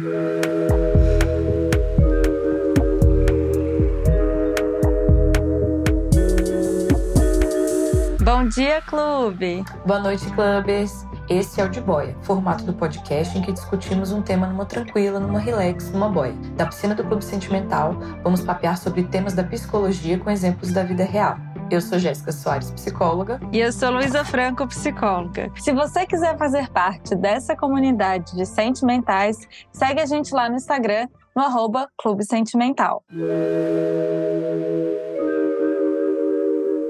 [0.00, 0.06] Bom
[8.48, 9.62] dia, clube!
[9.84, 11.06] Boa noite, clubes!
[11.28, 15.20] Esse é o De Boia, formato do podcast em que discutimos um tema numa tranquila,
[15.20, 16.32] numa relax, numa boia.
[16.56, 17.92] Da piscina do Clube Sentimental,
[18.22, 21.36] vamos papear sobre temas da psicologia com exemplos da vida real.
[21.70, 23.40] Eu sou Jéssica Soares, psicóloga.
[23.52, 25.52] E eu sou Luísa Franco, psicóloga.
[25.56, 29.36] Se você quiser fazer parte dessa comunidade de sentimentais,
[29.72, 33.04] segue a gente lá no Instagram, no arroba Clube Sentimental.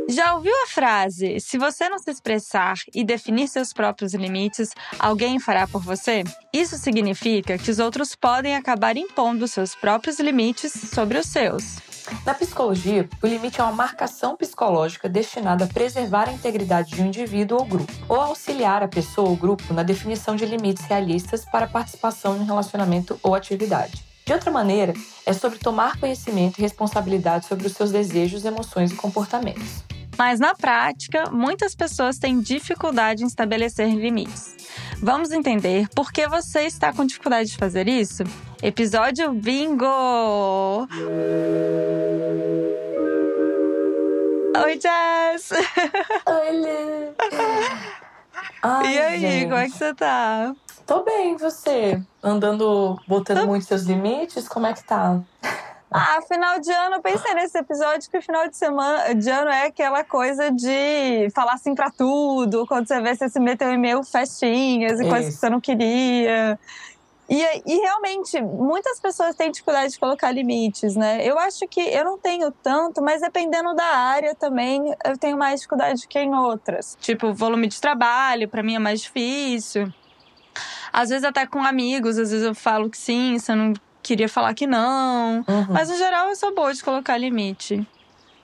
[0.09, 5.39] Já ouviu a frase: se você não se expressar e definir seus próprios limites, alguém
[5.39, 6.25] fará por você?
[6.55, 11.90] Isso significa que os outros podem acabar impondo seus próprios limites sobre os seus.
[12.25, 17.07] Na psicologia, o limite é uma marcação psicológica destinada a preservar a integridade de um
[17.07, 21.67] indivíduo ou grupo, ou auxiliar a pessoa ou grupo na definição de limites realistas para
[21.67, 24.05] participação em um relacionamento ou atividade.
[24.25, 24.93] De outra maneira,
[25.27, 29.83] é sobre tomar conhecimento e responsabilidade sobre os seus desejos, emoções e comportamentos.
[30.17, 34.55] Mas na prática, muitas pessoas têm dificuldade em estabelecer limites.
[35.03, 38.23] Vamos entender por que você está com dificuldade de fazer isso?
[38.63, 40.87] Episódio Bingo!
[44.57, 45.53] Oi, Jess!
[45.53, 47.15] Oi,
[48.63, 49.45] Ai, E aí, gente.
[49.45, 50.55] como é que você tá?
[50.87, 52.01] Tô bem, você?
[52.23, 53.47] Andando, botando Tô...
[53.47, 55.21] muitos seus limites, como é que tá?
[55.93, 59.51] Ah, final de ano, eu pensei nesse episódio que o final de semana de ano
[59.51, 63.79] é aquela coisa de falar assim pra tudo, quando você vê você se meteu em
[63.79, 65.11] meio festinhas e Isso.
[65.11, 66.59] coisas que você não queria.
[67.31, 71.25] E, e, realmente, muitas pessoas têm dificuldade de colocar limites, né?
[71.25, 75.61] Eu acho que eu não tenho tanto, mas dependendo da área também, eu tenho mais
[75.61, 76.99] dificuldade que em outras.
[77.01, 79.93] Tipo, volume de trabalho, para mim é mais difícil.
[80.93, 84.53] Às vezes até com amigos, às vezes eu falo que sim, você não queria falar
[84.53, 85.45] que não.
[85.49, 85.67] Uhum.
[85.71, 87.87] Mas no geral eu sou boa de colocar limite.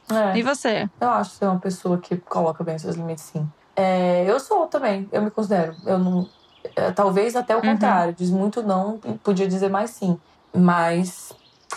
[0.08, 0.38] É.
[0.38, 0.88] E você?
[1.00, 3.48] Eu acho que você é uma pessoa que coloca bem seus limites, sim.
[3.74, 5.74] É, eu sou também, eu me considero.
[5.84, 6.28] Eu não.
[6.74, 7.72] É, talvez até o uhum.
[7.72, 10.18] contrário, diz muito não, podia dizer mais sim.
[10.54, 11.32] Mas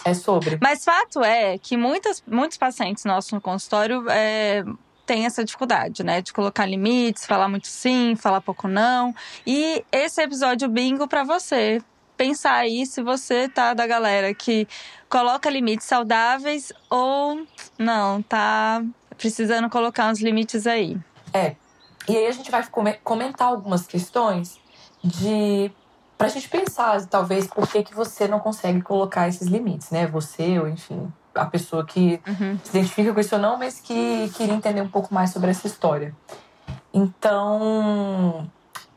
[0.06, 0.58] é sobre.
[0.62, 4.64] Mas fato é que muitas, muitos pacientes nossos no consultório é,
[5.06, 6.22] têm essa dificuldade, né?
[6.22, 9.14] De colocar limites, falar muito sim, falar pouco não.
[9.46, 11.82] E esse episódio bingo para você
[12.16, 14.68] pensar aí se você tá da galera que
[15.10, 17.46] coloca limites saudáveis ou
[17.78, 18.84] não, tá
[19.18, 20.98] precisando colocar uns limites aí.
[21.34, 21.56] É.
[22.08, 22.66] E aí a gente vai
[23.04, 24.60] comentar algumas questões
[25.04, 25.72] de
[26.18, 30.06] pra gente pensar, talvez, por que, que você não consegue colocar esses limites, né?
[30.08, 32.60] Você, ou enfim, a pessoa que uhum.
[32.62, 35.66] se identifica com isso ou não, mas que queria entender um pouco mais sobre essa
[35.66, 36.14] história.
[36.94, 38.50] Então,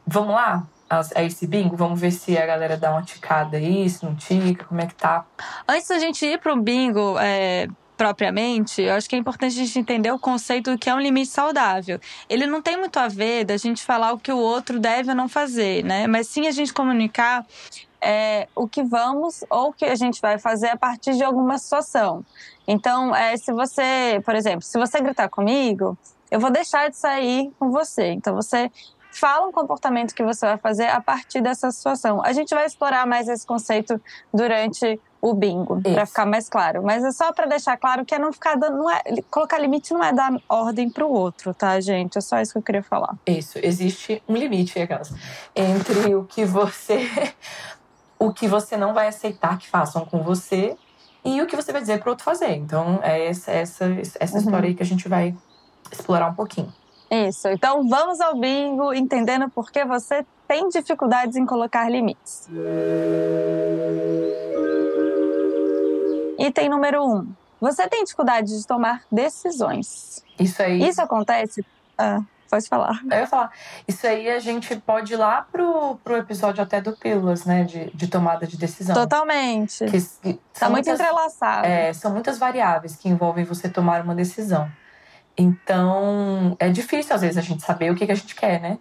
[0.07, 0.67] vamos lá?
[1.15, 1.75] a esse bingo?
[1.75, 4.95] Vamos ver se a galera dá uma ticada aí, se não tica, como é que
[4.95, 5.25] tá.
[5.67, 7.67] Antes da gente ir para um bingo é,
[8.03, 10.99] propriamente, eu acho que é importante a gente entender o conceito do que é um
[10.99, 12.01] limite saudável.
[12.29, 15.15] Ele não tem muito a ver da gente falar o que o outro deve ou
[15.15, 16.09] não fazer, né?
[16.09, 17.47] Mas sim a gente comunicar
[18.01, 21.57] é, o que vamos ou o que a gente vai fazer a partir de alguma
[21.59, 22.25] situação.
[22.67, 25.97] Então, é, se você, por exemplo, se você gritar comigo,
[26.29, 28.11] eu vou deixar de sair com você.
[28.11, 28.69] Então, você
[29.13, 32.21] fala um comportamento que você vai fazer a partir dessa situação.
[32.25, 34.01] A gente vai explorar mais esse conceito
[34.35, 36.83] durante o bingo, para ficar mais claro.
[36.83, 38.79] Mas é só para deixar claro que é não ficar dando.
[38.79, 39.01] Não é,
[39.31, 42.19] colocar limite não é dar ordem para o outro, tá, gente?
[42.19, 43.17] É só isso que eu queria falar.
[43.25, 45.15] Isso, existe um limite, aquelas,
[45.55, 47.09] entre o que você.
[48.19, 50.77] o que você não vai aceitar que façam com você
[51.25, 52.55] e o que você vai dizer para o outro fazer.
[52.55, 53.85] Então, é essa, essa,
[54.19, 54.45] essa uhum.
[54.45, 55.35] história aí que a gente vai
[55.91, 56.73] explorar um pouquinho.
[57.11, 57.47] Isso.
[57.49, 62.49] Então vamos ao bingo, entendendo por que você tem dificuldades em colocar limites.
[66.43, 67.33] Item número um.
[67.61, 70.25] Você tem dificuldade de tomar decisões.
[70.39, 70.83] Isso aí.
[70.83, 71.65] Isso acontece?
[71.97, 72.21] Ah,
[72.51, 73.01] pode falar.
[73.09, 73.53] Eu ia falar.
[73.87, 77.63] Isso aí a gente pode ir lá pro, pro episódio até do Pílulas, né?
[77.63, 78.97] De, de tomada de decisão.
[78.97, 79.85] Totalmente.
[79.85, 81.65] Que, que tá muito muitas, entrelaçado.
[81.65, 84.69] É, são muitas variáveis que envolvem você tomar uma decisão.
[85.37, 88.79] Então, é difícil às vezes a gente saber o que, que a gente quer, né?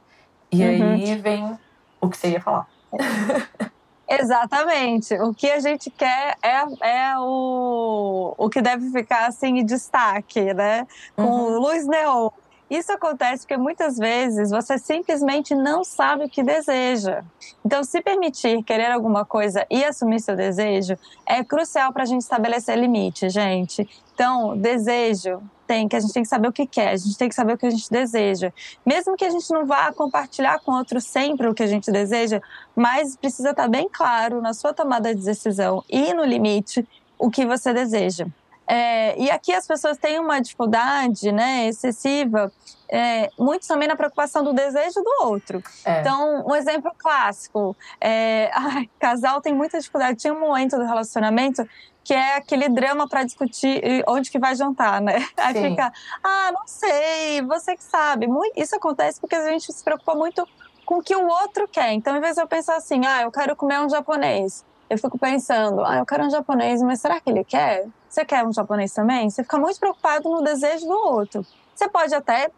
[0.51, 0.93] E uhum.
[0.93, 1.59] aí vem
[2.01, 2.67] o que você ia falar.
[4.19, 5.13] Exatamente.
[5.15, 10.53] O que a gente quer é, é o, o que deve ficar assim em destaque,
[10.53, 10.85] né?
[11.15, 11.59] Com uhum.
[11.59, 12.29] luz neon.
[12.71, 17.21] Isso acontece porque muitas vezes você simplesmente não sabe o que deseja.
[17.65, 20.97] Então, se permitir querer alguma coisa e assumir seu desejo
[21.27, 23.85] é crucial para a gente estabelecer limite, gente.
[24.13, 27.27] Então, desejo tem que a gente tem que saber o que quer, a gente tem
[27.27, 28.53] que saber o que a gente deseja.
[28.85, 32.41] Mesmo que a gente não vá compartilhar com outros sempre o que a gente deseja,
[32.73, 36.87] mas precisa estar bem claro na sua tomada de decisão e no limite
[37.19, 38.27] o que você deseja.
[38.67, 42.51] É, e aqui as pessoas têm uma dificuldade né, excessiva,
[42.89, 45.63] é, muito também na preocupação do desejo do outro.
[45.85, 45.99] É.
[45.99, 50.19] Então, um exemplo clássico: é, ai, casal tem muita dificuldade.
[50.19, 51.67] Tinha um momento do relacionamento
[52.03, 55.25] que é aquele drama para discutir onde que vai jantar, né?
[55.37, 55.69] Aí Sim.
[55.69, 55.93] fica,
[56.23, 58.27] ah, não sei, você que sabe.
[58.55, 60.47] Isso acontece porque a gente se preocupa muito
[60.85, 61.93] com o que o outro quer.
[61.93, 65.17] Então, em vez de eu pensar assim, ah, eu quero comer um japonês, eu fico
[65.17, 67.87] pensando, ah, eu quero um japonês, mas será que ele quer?
[68.09, 69.29] Você quer um japonês também?
[69.29, 71.45] Você fica muito preocupado no desejo do outro.
[71.73, 72.51] Você pode até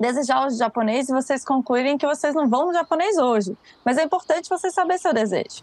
[0.00, 3.54] desejar o japonês e vocês concluírem que vocês não vão no japonês hoje.
[3.84, 5.62] Mas é importante você saber seu desejo.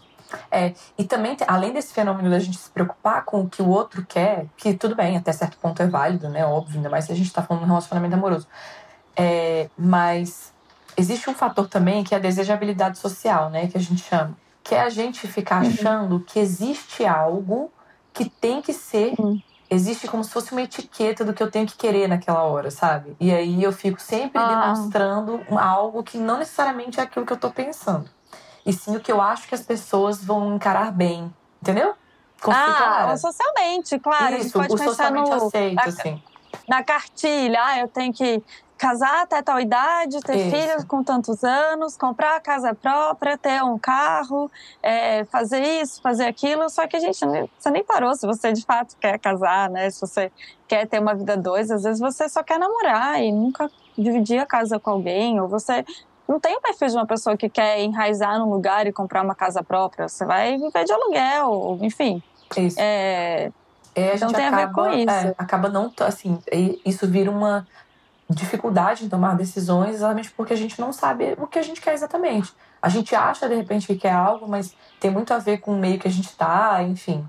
[0.52, 4.06] É, e também, além desse fenômeno da gente se preocupar com o que o outro
[4.06, 6.46] quer, que tudo bem, até certo ponto é válido, né?
[6.46, 8.46] Óbvio, ainda mais se a gente tá falando de um relacionamento amoroso.
[9.16, 10.52] É, mas
[10.96, 13.66] existe um fator também que é a desejabilidade social, né?
[13.66, 14.43] Que a gente chama.
[14.64, 15.68] Que é a gente ficar uhum.
[15.68, 17.70] achando que existe algo
[18.12, 19.14] que tem que ser.
[19.20, 19.40] Hum.
[19.70, 23.16] Existe como se fosse uma etiqueta do que eu tenho que querer naquela hora, sabe?
[23.18, 24.46] E aí eu fico sempre ah.
[24.46, 28.08] demonstrando algo que não necessariamente é aquilo que eu tô pensando.
[28.64, 31.32] E sim o que eu acho que as pessoas vão encarar bem.
[31.60, 31.94] Entendeu?
[32.46, 34.36] ah, socialmente, claro.
[34.36, 36.22] Isso, a gente pode o socialmente no, aceito, na, assim.
[36.68, 38.42] Na cartilha, ah, eu tenho que
[38.84, 40.50] casar até tal idade, ter Isso.
[40.50, 44.50] filhos com tantos anos, comprar a casa própria, ter um carro,
[44.82, 46.68] é, fazer isso, fazer aquilo.
[46.68, 47.18] Só que a gente,
[47.58, 49.88] você nem parou se você de fato quer casar, né?
[49.88, 50.30] Se você
[50.68, 54.44] quer ter uma vida dois, às vezes você só quer namorar e nunca dividir a
[54.44, 55.82] casa com alguém, ou você
[56.28, 59.34] não tem o perfil de uma pessoa que quer enraizar num lugar e comprar uma
[59.34, 60.08] casa própria.
[60.10, 62.22] Você vai viver de aluguel, enfim.
[62.54, 62.76] Isso.
[62.78, 63.50] É,
[63.94, 65.26] é, então tem acaba, a ver com isso.
[65.26, 66.38] É, acaba não, assim,
[66.84, 67.66] isso vira uma
[68.28, 71.94] dificuldade em tomar decisões exatamente porque a gente não sabe o que a gente quer
[71.94, 72.52] exatamente.
[72.80, 75.78] A gente acha, de repente, que quer algo, mas tem muito a ver com o
[75.78, 77.26] meio que a gente está, enfim.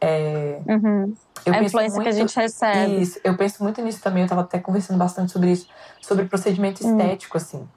[0.00, 1.14] É, uhum.
[1.46, 3.02] a influência muito, que a gente recebe.
[3.02, 5.68] Isso, eu penso muito nisso também, eu estava até conversando bastante sobre isso,
[6.00, 6.98] sobre procedimento uhum.
[6.98, 7.68] estético, assim.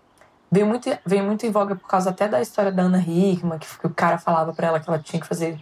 [0.51, 3.67] Veio muito, veio muito em voga por causa até da história da Ana Hickman, que,
[3.77, 5.59] que o cara falava para ela que ela tinha que fazer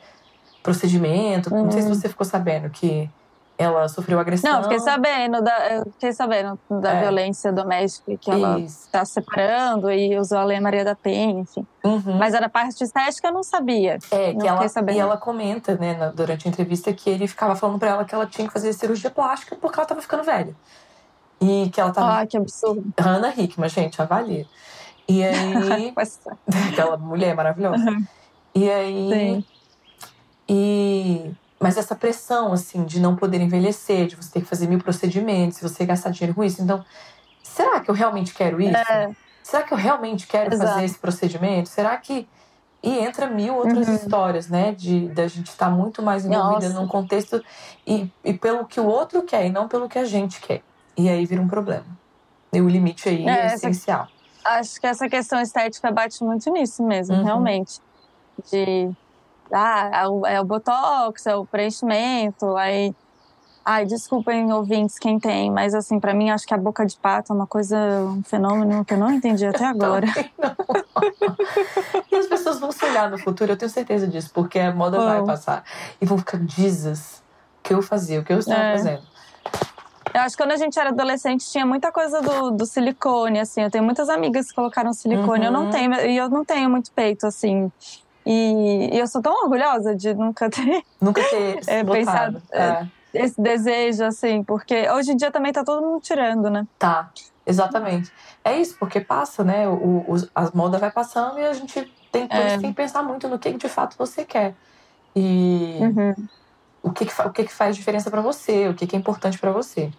[0.62, 1.54] procedimento.
[1.54, 1.64] Uhum.
[1.64, 1.96] Não sei se uhum.
[1.96, 3.10] você ficou sabendo que
[3.62, 4.54] ela sofreu agressão.
[4.54, 7.02] Não, fiquei sabendo da, fiquei sabendo da é.
[7.02, 11.66] violência doméstica que ela está separando e usou a Lei Maria da Penha, enfim.
[11.84, 12.18] Uhum.
[12.18, 14.00] Mas era parte estética, eu não sabia.
[14.12, 14.98] É, que ela, sabendo.
[14.98, 18.26] e ela comenta, né, durante a entrevista, que ele ficava falando para ela que ela
[18.26, 20.56] tinha que fazer cirurgia plástica porque ela tava ficando velha.
[21.40, 22.22] E que ela tava.
[22.22, 22.94] Ah, que absurdo.
[22.98, 24.46] Ana Hickman, gente, avalia.
[25.08, 25.94] E aí.
[26.72, 27.90] aquela mulher maravilhosa.
[27.90, 28.06] Uhum.
[28.54, 29.10] E aí.
[29.10, 29.46] Sim.
[30.48, 31.32] E
[31.62, 35.60] mas essa pressão, assim, de não poder envelhecer, de você ter que fazer mil procedimentos,
[35.60, 36.60] de você gastar dinheiro com isso.
[36.60, 36.84] Então,
[37.44, 38.76] será que eu realmente quero isso?
[38.76, 39.16] É.
[39.44, 40.72] Será que eu realmente quero Exato.
[40.72, 41.70] fazer esse procedimento?
[41.70, 42.28] Será que.
[42.84, 43.94] E entra mil outras uhum.
[43.94, 44.72] histórias, né?
[44.72, 46.82] De da gente estar tá muito mais envolvida Nossa.
[46.82, 47.44] num contexto
[47.86, 50.64] e, e pelo que o outro quer e não pelo que a gente quer.
[50.98, 51.86] E aí vira um problema.
[52.52, 54.08] E o limite aí é, é essencial.
[54.44, 57.24] Acho que essa questão estética bate muito nisso mesmo, uhum.
[57.24, 57.80] realmente.
[58.52, 58.90] De
[59.52, 62.96] ah, é o, é o botox, é o preenchimento, aí
[63.64, 67.32] Ai, desculpem ouvintes quem tem, mas assim, para mim acho que a boca de pato
[67.32, 70.08] é uma coisa, um fenômeno que eu não entendi até agora.
[72.12, 75.00] e as pessoas vão se olhar no futuro, eu tenho certeza disso, porque a moda
[75.00, 75.06] oh.
[75.06, 75.64] vai passar.
[76.02, 77.22] E vão ficar, Jesus,
[77.60, 78.78] o que eu fazia, o que eu estava é.
[78.78, 79.02] fazendo.
[80.14, 83.62] Eu acho que quando a gente era adolescente tinha muita coisa do, do silicone, assim.
[83.62, 85.42] Eu tenho muitas amigas que colocaram silicone.
[85.42, 85.46] Uhum.
[85.46, 85.70] Eu não uhum.
[85.70, 87.72] tenho, e eu não tenho muito peito, assim.
[88.26, 90.84] E, e, eu sou tão orgulhosa de nunca ter.
[91.02, 92.42] Nunca ter é, pensado.
[92.52, 92.62] É.
[92.62, 92.88] é.
[93.14, 96.66] Esse desejo, assim, porque hoje em dia também tá todo mundo tirando, né?
[96.80, 97.12] Tá,
[97.46, 98.12] exatamente.
[98.44, 99.68] É isso, porque passa, né?
[99.68, 102.58] O, o as modas vai passando e a gente tem, é.
[102.58, 104.56] tem que pensar muito no que de fato você quer.
[105.14, 106.28] E uhum.
[106.82, 109.38] o, que, que, o que, que faz diferença para você, o que, que é importante
[109.38, 109.92] para você.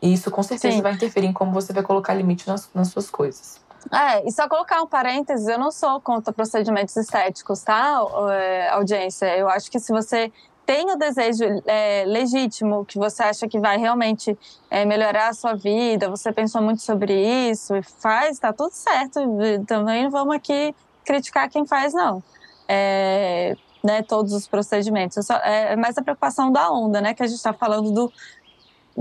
[0.00, 0.82] E isso com certeza Sim.
[0.82, 3.60] vai interferir em como você vai colocar limite nas, nas suas coisas.
[3.92, 8.00] É, e só colocar um parênteses, eu não sou contra procedimentos estéticos, tá,
[8.32, 9.36] é, audiência?
[9.36, 10.32] Eu acho que se você
[10.66, 14.36] tem o desejo é, legítimo, que você acha que vai realmente
[14.68, 17.14] é, melhorar a sua vida, você pensou muito sobre
[17.50, 19.20] isso e faz, tá tudo certo.
[19.66, 20.74] Também não vamos aqui
[21.04, 22.20] criticar quem faz, não.
[22.68, 25.24] É, né, todos os procedimentos.
[25.24, 27.14] Só, é mais a preocupação da onda, né?
[27.14, 28.12] Que a gente está falando do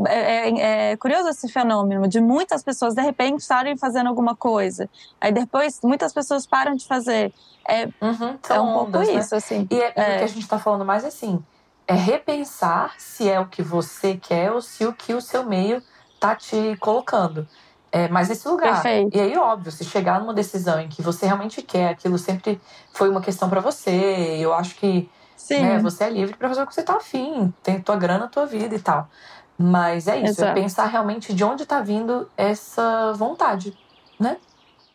[0.08, 4.90] é, é, é, curioso esse fenômeno de muitas pessoas de repente estarem fazendo alguma coisa,
[5.22, 7.34] aí depois muitas pessoas param de fazer.
[7.68, 9.20] É, uhum, é um ondas, pouco né?
[9.20, 9.68] isso, assim.
[9.72, 10.16] E, é, é.
[10.16, 11.44] o que a gente está falando mais assim,
[11.88, 15.82] é repensar se é o que você quer ou se o que o seu meio
[16.20, 17.48] tá te colocando.
[17.92, 18.82] É, mas nesse lugar.
[18.82, 19.16] Perfeito.
[19.16, 22.60] E aí, óbvio, se chegar numa decisão em que você realmente quer, aquilo sempre
[22.92, 25.10] foi uma questão para você, eu acho que
[25.50, 28.46] né, você é livre para fazer o que você tá afim, tem tua grana, tua
[28.46, 29.08] vida e tal.
[29.57, 30.59] Mas é isso, é Exato.
[30.59, 33.77] é pensar realmente de onde tá vindo essa vontade,
[34.19, 34.38] né?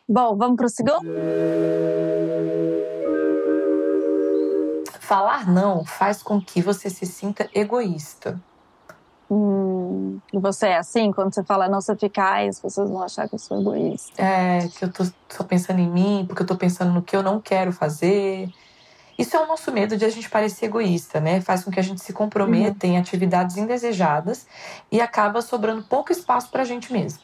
[0.08, 1.00] Bom, vamos pro segundo?
[5.00, 8.38] Falar não faz com que você se sinta egoísta.
[9.30, 11.12] Hum, você é assim?
[11.12, 14.20] Quando você fala não, você fica, ai, as pessoas vão achar que eu sou egoísta.
[14.20, 17.22] É, que eu tô só pensando em mim, porque eu tô pensando no que eu
[17.22, 18.48] não quero fazer.
[19.20, 21.42] Isso é o nosso medo de a gente parecer egoísta, né?
[21.42, 22.94] Faz com que a gente se comprometa uhum.
[22.94, 24.46] em atividades indesejadas
[24.90, 27.20] e acaba sobrando pouco espaço pra gente mesmo.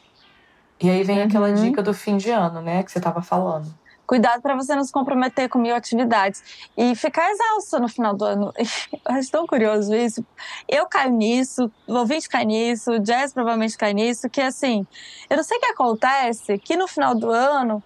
[0.79, 1.25] E aí vem uhum.
[1.25, 3.73] aquela dica do fim de ano, né, que você tava falando.
[4.05, 8.23] Cuidado para você não se comprometer com mil atividades e ficar exausto no final do
[8.23, 8.53] ano.
[8.93, 10.23] Eu acho tão curioso isso.
[10.69, 14.85] Eu caio nisso, o ouvinte cai nisso, o Jazz provavelmente cai nisso, que assim,
[15.29, 17.83] eu não sei o que acontece, que no final do ano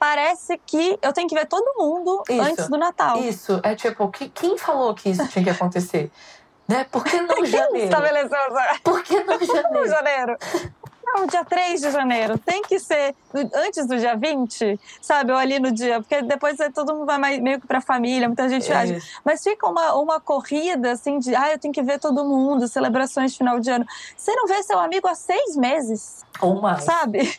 [0.00, 3.18] parece que eu tenho que ver todo mundo isso, antes do Natal.
[3.18, 6.10] Isso, é tipo, que, quem falou que isso tinha que acontecer?
[6.66, 6.86] né?
[6.90, 7.84] Por que não janeiro?
[7.84, 8.38] Estabeleceu
[8.82, 9.88] Por que não janeiro?
[9.88, 10.36] janeiro?
[11.04, 12.38] Não, dia 3 de janeiro.
[12.38, 15.32] Tem que ser antes do dia 20, sabe?
[15.32, 16.00] Ou ali no dia.
[16.00, 18.96] Porque depois todo mundo vai meio que pra família, muita gente viaja.
[19.24, 21.34] Mas fica uma, uma corrida, assim, de.
[21.34, 23.84] Ah, eu tenho que ver todo mundo, celebrações de final de ano.
[24.16, 26.24] Você não vê seu amigo há seis meses.
[26.40, 26.84] Ou mais.
[26.84, 27.38] Sabe?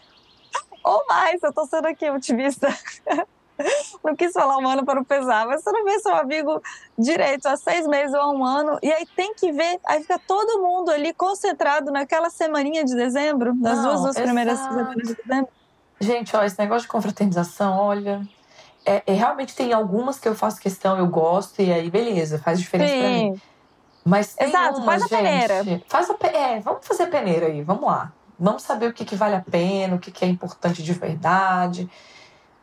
[0.83, 1.41] Ou mais.
[1.41, 2.67] Eu tô sendo aqui otimista.
[4.03, 6.61] não quis falar um ano para não pesar, mas você não vê seu amigo
[6.97, 10.61] direito há seis meses ou um ano, e aí tem que ver, aí fica todo
[10.61, 15.51] mundo ali concentrado naquela semaninha de dezembro, nas não, duas, duas primeiras semanas de dezembro.
[15.99, 18.21] Gente, ó, esse negócio de confraternização, olha,
[18.85, 22.59] é, é, realmente tem algumas que eu faço questão, eu gosto, e aí beleza, faz
[22.59, 22.99] diferença Sim.
[22.99, 23.41] pra mim.
[24.03, 25.83] Mas tem Exato, umas, faz a gente, peneira.
[25.87, 28.11] Faz a, é, vamos fazer a peneira aí, vamos lá.
[28.41, 31.87] Vamos saber o que, que vale a pena, o que, que é importante de verdade.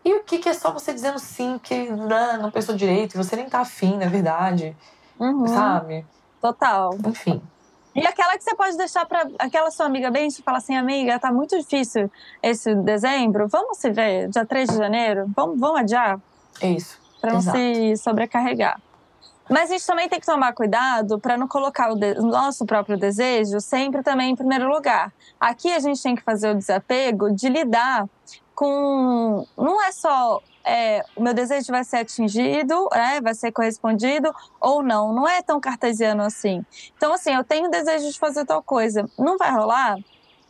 [0.04, 3.36] E o que, que é só você dizendo sim, que não, não pensou direito, você
[3.36, 4.76] nem tá afim, na verdade.
[5.20, 5.46] Uhum.
[5.46, 6.04] Sabe?
[6.40, 6.90] Total.
[7.06, 7.40] Enfim.
[7.94, 11.16] E aquela que você pode deixar para aquela sua amiga bem, você fala assim, amiga,
[11.18, 12.10] tá muito difícil
[12.42, 15.30] esse dezembro, vamos se ver dia 3 de janeiro?
[15.34, 16.20] Vamos, vamos adiar?
[16.60, 16.98] Isso.
[17.20, 18.80] Para não se sobrecarregar.
[19.48, 23.60] Mas a gente também tem que tomar cuidado para não colocar o, nosso próprio desejo
[23.60, 25.12] sempre também em primeiro lugar.
[25.40, 28.06] Aqui a gente tem que fazer o desapego de lidar
[28.54, 29.46] com.
[29.56, 34.82] Não é só é, o meu desejo vai ser atingido, né, vai ser correspondido ou
[34.82, 35.14] não.
[35.14, 36.64] Não é tão cartesiano assim.
[36.96, 39.96] Então, assim, eu tenho desejo de fazer tal coisa, não vai rolar?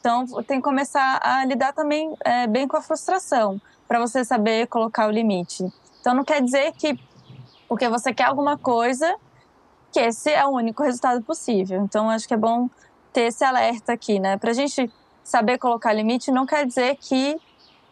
[0.01, 4.67] Então, tem que começar a lidar também é, bem com a frustração, para você saber
[4.67, 5.65] colocar o limite.
[6.01, 6.99] Então, não quer dizer que
[7.69, 9.15] porque você quer alguma coisa,
[9.93, 11.83] que esse é o único resultado possível.
[11.83, 12.69] Então, acho que é bom
[13.13, 14.37] ter esse alerta aqui, né?
[14.37, 14.91] Para a gente
[15.23, 17.39] saber colocar limite, não quer dizer que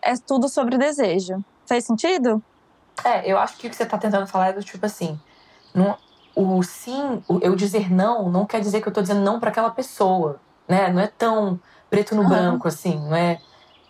[0.02, 1.44] é tudo sobre desejo.
[1.66, 2.42] Fez sentido?
[3.04, 5.20] É, eu acho que o que você está tentando falar é do tipo assim:
[5.74, 5.96] não,
[6.34, 9.50] o sim, o, eu dizer não, não quer dizer que eu estou dizendo não para
[9.50, 10.90] aquela pessoa, né?
[10.90, 12.28] Não é tão preto no uhum.
[12.28, 13.40] branco assim, não é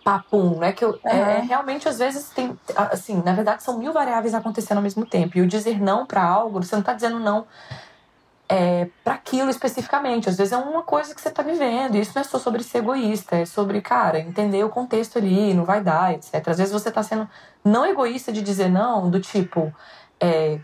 [0.07, 0.91] papum, não é que eu.
[0.91, 0.99] Uhum.
[1.03, 2.57] É, realmente, às vezes, tem.
[2.77, 5.37] Assim, na verdade, são mil variáveis acontecendo ao mesmo tempo.
[5.37, 7.45] E o dizer não para algo, você não está dizendo não
[8.47, 10.29] é, para aquilo especificamente.
[10.29, 11.95] Às vezes é uma coisa que você está vivendo.
[11.95, 15.53] E isso não é só sobre ser egoísta, é sobre, cara, entender o contexto ali,
[15.53, 16.35] não vai dar, etc.
[16.47, 17.27] Às vezes você está sendo
[17.65, 19.73] não egoísta de dizer não, do tipo,
[20.21, 20.57] é,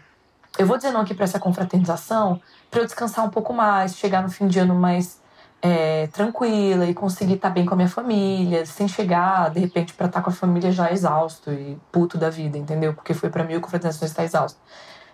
[0.57, 2.39] eu vou dizer não aqui para essa confraternização
[2.71, 5.21] para eu descansar um pouco mais, chegar no fim de ano mais
[5.65, 9.93] é, tranquila e conseguir estar tá bem com a minha família, sem chegar, de repente,
[9.93, 12.93] para estar tá com a família já exausto e puto da vida, entendeu?
[12.93, 14.59] Porque foi para mim a confraternização estar exausto.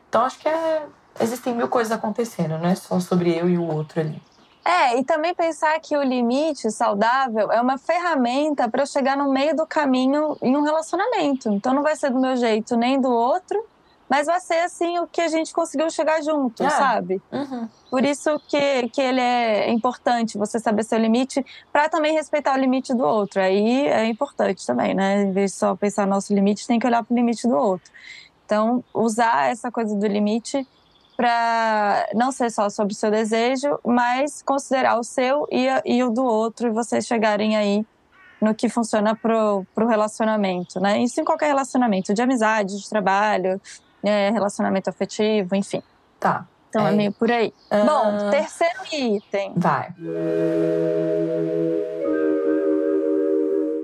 [0.10, 0.88] Então acho que é
[1.22, 4.20] existem mil coisas acontecendo, não é só sobre eu e o outro ali.
[4.65, 9.32] É, e também pensar que o limite saudável é uma ferramenta para eu chegar no
[9.32, 11.50] meio do caminho em um relacionamento.
[11.50, 13.63] Então não vai ser do meu jeito nem do outro,
[14.10, 16.70] mas vai ser assim o que a gente conseguiu chegar junto, é.
[16.70, 17.22] sabe?
[17.32, 17.70] Uhum.
[17.92, 22.60] Por isso que, que ele é importante, você saber seu limite, para também respeitar o
[22.60, 23.39] limite do outro.
[23.39, 25.22] Aí é importante também, né?
[25.22, 27.56] Em vez de só pensar no nosso limite, tem que olhar para o limite do
[27.56, 27.92] outro.
[28.46, 30.68] Então, usar essa coisa do limite
[31.16, 36.10] para não ser só sobre o seu desejo, mas considerar o seu e, e o
[36.10, 37.86] do outro e vocês chegarem aí
[38.42, 41.00] no que funciona pro, pro relacionamento, né?
[41.04, 43.62] Isso em qualquer relacionamento, de amizade, de trabalho,
[44.03, 45.82] é, relacionamento afetivo, enfim.
[46.20, 46.46] Tá.
[46.70, 47.53] Então é, é meio por aí.
[47.70, 49.53] Bom, terceiro item.
[49.56, 49.94] Vai.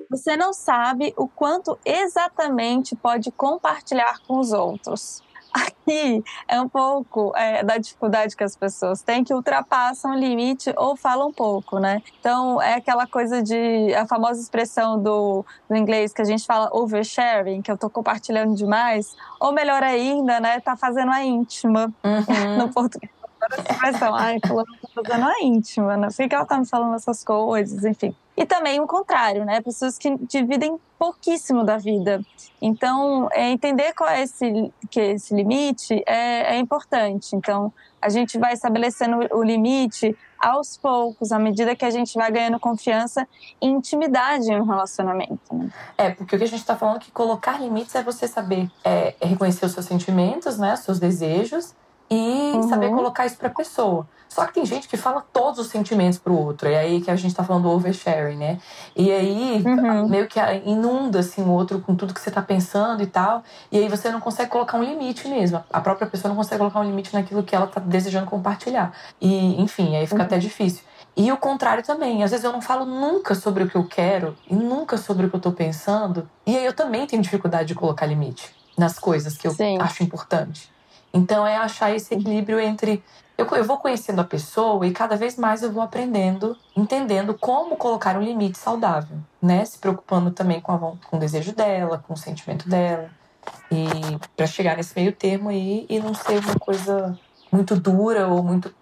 [0.09, 5.21] Você não sabe o quanto exatamente pode compartilhar com os outros.
[5.55, 10.73] Aqui é um pouco é, da dificuldade que as pessoas têm, que ultrapassam o limite
[10.75, 12.03] ou falam pouco, né?
[12.19, 13.93] Então, é aquela coisa de.
[13.95, 18.53] a famosa expressão do, do inglês que a gente fala oversharing, que eu tô compartilhando
[18.53, 20.59] demais, ou melhor ainda, né?
[20.59, 22.57] Tá fazendo a íntima uhum.
[22.59, 23.14] no português
[23.53, 26.95] essa expressão, ai, fulano tá fazendo a íntima, não sei que ela tá me falando
[26.95, 28.15] essas coisas, enfim.
[28.37, 29.61] E também o contrário, né?
[29.61, 32.21] Pessoas que dividem pouquíssimo da vida.
[32.61, 37.35] Então, é, entender qual é esse, que é esse limite é, é importante.
[37.35, 37.71] Então,
[38.01, 42.59] a gente vai estabelecendo o limite aos poucos, à medida que a gente vai ganhando
[42.59, 43.27] confiança
[43.61, 45.53] e intimidade em um relacionamento.
[45.53, 45.69] Né?
[45.97, 48.69] É, porque o que a gente está falando é que colocar limites é você saber
[48.83, 51.73] é, reconhecer os seus sentimentos, né, os seus desejos,
[52.09, 52.69] e uhum.
[52.69, 54.07] saber colocar isso para a pessoa.
[54.35, 56.67] Só que tem gente que fala todos os sentimentos pro outro.
[56.67, 58.59] E aí que a gente tá falando do oversharing, né?
[58.93, 60.09] E aí uhum.
[60.09, 63.43] meio que inunda assim o outro com tudo que você tá pensando e tal.
[63.71, 65.63] E aí você não consegue colocar um limite mesmo.
[65.71, 68.91] A própria pessoa não consegue colocar um limite naquilo que ela tá desejando compartilhar.
[69.21, 70.25] E, enfim, aí fica uhum.
[70.25, 70.83] até difícil.
[71.15, 72.21] E o contrário também.
[72.21, 75.29] Às vezes eu não falo nunca sobre o que eu quero e nunca sobre o
[75.29, 76.29] que eu tô pensando.
[76.45, 79.77] E aí eu também tenho dificuldade de colocar limite nas coisas que eu Sim.
[79.79, 80.74] acho importante.
[81.15, 83.01] Então é achar esse equilíbrio entre
[83.37, 87.75] eu, eu vou conhecendo a pessoa e cada vez mais eu vou aprendendo, entendendo como
[87.75, 89.63] colocar um limite saudável, né?
[89.65, 93.09] Se preocupando também com, a, com o desejo dela, com o sentimento dela.
[93.71, 93.85] E
[94.35, 97.17] para chegar nesse meio termo aí e não ser uma coisa
[97.51, 98.73] muito dura ou muito,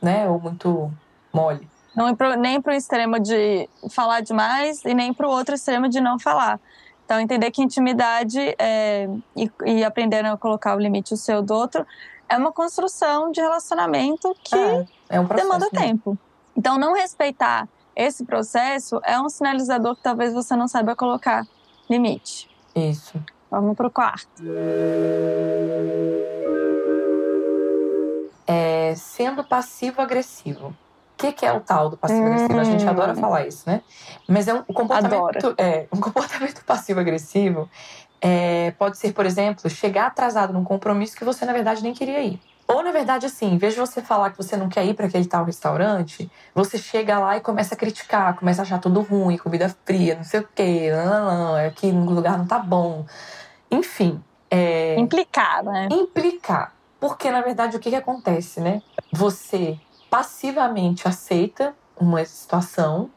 [0.00, 0.90] né, ou muito
[1.32, 1.68] mole.
[1.94, 6.00] Não nem para o extremo de falar demais e nem para o outro extremo de
[6.00, 6.58] não falar.
[7.12, 11.52] Então, entender que intimidade é, e, e aprender a colocar o limite o seu do
[11.52, 11.86] outro
[12.26, 15.78] é uma construção de relacionamento que é, é um demanda né?
[15.78, 16.16] tempo.
[16.56, 21.46] Então, não respeitar esse processo é um sinalizador que talvez você não saiba colocar
[21.90, 22.48] limite.
[22.74, 23.22] Isso.
[23.50, 24.42] Vamos para o quarto.
[28.46, 30.74] É, sendo passivo-agressivo
[31.22, 32.54] que, que é o tal do passivo-agressivo?
[32.54, 32.60] Hum.
[32.60, 33.16] A gente adora hum.
[33.16, 33.82] falar isso, né?
[34.28, 37.68] Mas é um comportamento, é, um comportamento passivo-agressivo
[38.20, 42.20] é, pode ser, por exemplo, chegar atrasado num compromisso que você, na verdade, nem queria
[42.22, 42.40] ir.
[42.68, 45.06] Ou, na verdade, assim, em vez de você falar que você não quer ir para
[45.06, 49.36] aquele tal restaurante, você chega lá e começa a criticar, começa a achar tudo ruim,
[49.36, 53.04] comida fria, não sei o quê, não, não, não, aqui no lugar não tá bom.
[53.70, 54.22] Enfim.
[54.50, 54.98] É...
[54.98, 55.88] Implicar, né?
[55.90, 56.72] Implicar.
[57.00, 58.80] Porque, na verdade, o que, que acontece, né?
[59.12, 59.78] Você
[60.12, 63.08] passivamente aceita uma situação,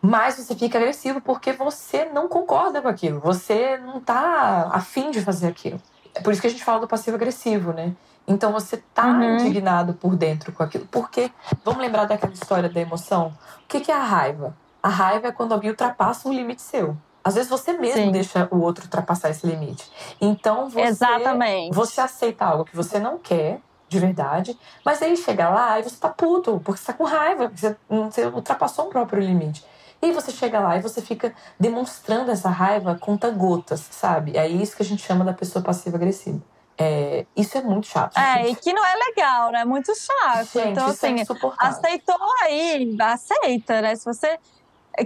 [0.00, 5.20] mas você fica agressivo porque você não concorda com aquilo, você não tá afim de
[5.20, 5.80] fazer aquilo.
[6.14, 7.92] É por isso que a gente fala do passivo agressivo, né?
[8.24, 9.34] Então você tá uhum.
[9.34, 10.86] indignado por dentro com aquilo.
[10.92, 11.28] Porque,
[11.64, 13.36] vamos lembrar daquela história da emoção?
[13.64, 14.56] O que, que é a raiva?
[14.80, 16.96] A raiva é quando alguém ultrapassa um limite seu.
[17.24, 18.12] Às vezes você mesmo Sim.
[18.12, 19.90] deixa o outro ultrapassar esse limite.
[20.20, 21.74] Então você, Exatamente.
[21.74, 23.60] você aceita algo que você não quer
[23.92, 24.58] de verdade.
[24.84, 28.26] Mas aí chega lá e você tá puto, porque você tá com raiva, você, você
[28.26, 29.64] ultrapassou o próprio limite.
[30.00, 34.36] E aí você chega lá e você fica demonstrando essa raiva conta-gotas, sabe?
[34.36, 36.40] É isso que a gente chama da pessoa passiva-agressiva.
[36.76, 38.18] É, isso é muito chato.
[38.18, 38.52] É, gente.
[38.52, 39.60] e que não é legal, né?
[39.60, 40.52] É muito chato.
[40.52, 41.24] Gente, então, é assim, é
[41.58, 43.94] aceitou aí, aceita, né?
[43.94, 44.38] Se você.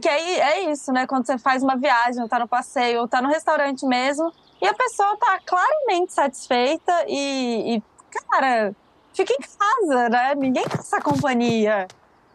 [0.00, 1.06] Que aí é isso, né?
[1.06, 4.74] Quando você faz uma viagem, tá no passeio, ou tá no restaurante mesmo, e a
[4.74, 7.82] pessoa tá claramente satisfeita e, e
[8.30, 8.74] cara,
[9.12, 10.34] fica em casa, né?
[10.34, 11.86] Ninguém quer essa companhia.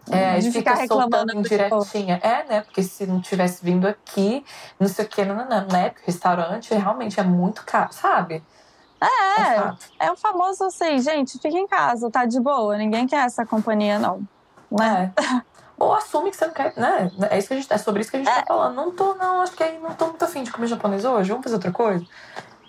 [0.09, 2.19] É, a gente fica reclamando indiretinha.
[2.23, 2.61] É, né?
[2.61, 4.43] Porque se não tivesse vindo aqui,
[4.79, 5.89] não sei o que, não, não, não, né?
[5.89, 8.43] Porque o restaurante realmente é muito caro, sabe?
[8.99, 13.25] É, é, é o famoso assim, gente, fica em casa, tá de boa, ninguém quer
[13.25, 14.21] essa companhia, não.
[14.71, 15.11] Né?
[15.17, 15.41] É.
[15.77, 17.11] Ou assume que você não quer, né?
[17.31, 18.41] É, isso que a gente, é sobre isso que a gente tá é.
[18.41, 18.75] tá falando.
[18.75, 21.55] Não tô, não, acho que não tô muito afim de comer japonês hoje, vamos fazer
[21.55, 22.05] outra coisa.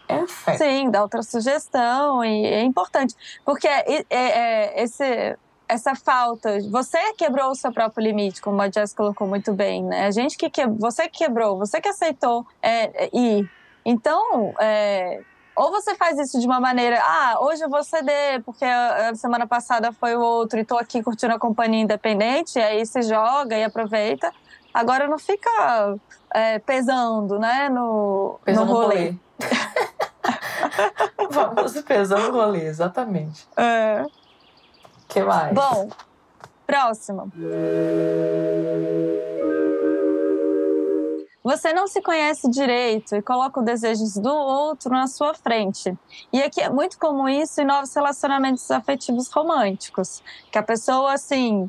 [0.08, 3.14] É Sim, dá outra sugestão e é importante.
[3.44, 5.36] Porque é, é, é, esse,
[5.68, 10.06] essa falta, você quebrou o seu próprio limite, como a Jess colocou muito bem, né?
[10.06, 13.48] A gente que, que você que quebrou, você que aceitou é, ir.
[13.84, 15.22] Então, é,
[15.54, 19.46] ou você faz isso de uma maneira, ah, hoje eu vou ceder, porque a semana
[19.46, 23.64] passada foi o outro e tô aqui curtindo a companhia independente, aí se joga e
[23.64, 24.32] aproveita.
[24.72, 25.96] Agora não fica
[26.32, 28.94] é, pesando, né, no, pesando no rolê.
[28.94, 29.14] rolê.
[31.30, 33.46] Vamos pesando o rolê, exatamente.
[33.56, 34.04] É.
[35.08, 35.54] que mais?
[35.54, 35.88] Bom,
[36.66, 37.32] próximo.
[41.42, 45.96] você não se conhece direito e coloca os desejos do outro na sua frente.
[46.32, 51.68] E aqui é muito comum isso em novos relacionamentos afetivos românticos, que a pessoa assim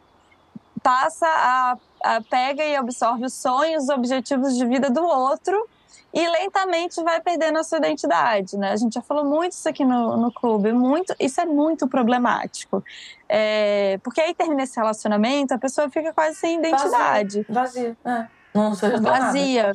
[0.81, 5.67] passa a, a pega e absorve os sonhos, os objetivos de vida do outro
[6.13, 8.71] e lentamente vai perdendo a sua identidade, né?
[8.71, 12.83] A gente já falou muito isso aqui no, no clube, muito, isso é muito problemático.
[13.27, 17.45] É, porque aí termina esse relacionamento, a pessoa fica quase sem identidade.
[17.49, 17.97] Vazia, vazia.
[18.05, 18.27] É.
[18.53, 19.67] Não Vazia.
[19.67, 19.73] Nada.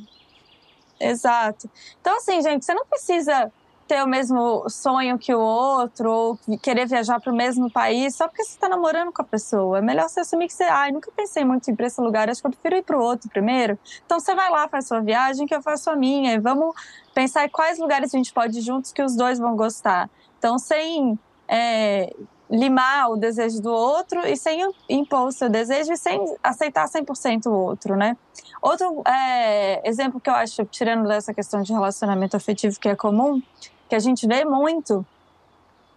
[1.01, 1.71] Exato.
[2.01, 3.53] Então, assim, gente, você não precisa
[3.89, 8.29] ter o mesmo sonho que o outro ou querer viajar para o mesmo país só
[8.29, 9.79] porque você está namorando com a pessoa.
[9.79, 12.29] É melhor você assumir que você, ai, nunca pensei muito em ir para esse lugar,
[12.29, 13.79] acho que eu prefiro ir para o outro primeiro.
[14.05, 16.35] Então você vai lá, faz sua viagem, que eu faço a minha.
[16.35, 16.75] E vamos
[17.15, 20.11] pensar em quais lugares a gente pode ir juntos que os dois vão gostar.
[20.39, 22.15] Então, sem é,
[22.51, 27.47] limar o desejo do outro e sem impor o seu desejo e sem aceitar 100%
[27.47, 28.17] o outro, né?
[28.63, 33.43] Outro é, exemplo que eu acho, tirando dessa questão de relacionamento afetivo que é comum,
[33.89, 35.05] que a gente vê muito,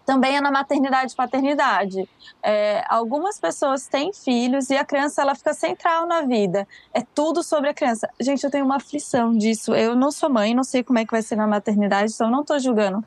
[0.06, 2.10] também é na maternidade e paternidade.
[2.44, 6.68] É, algumas pessoas têm filhos e a criança ela fica central na vida.
[6.94, 8.10] É tudo sobre a criança.
[8.20, 9.74] Gente, eu tenho uma aflição disso.
[9.74, 12.42] Eu não sou mãe, não sei como é que vai ser na maternidade, então não
[12.42, 13.04] estou julgando.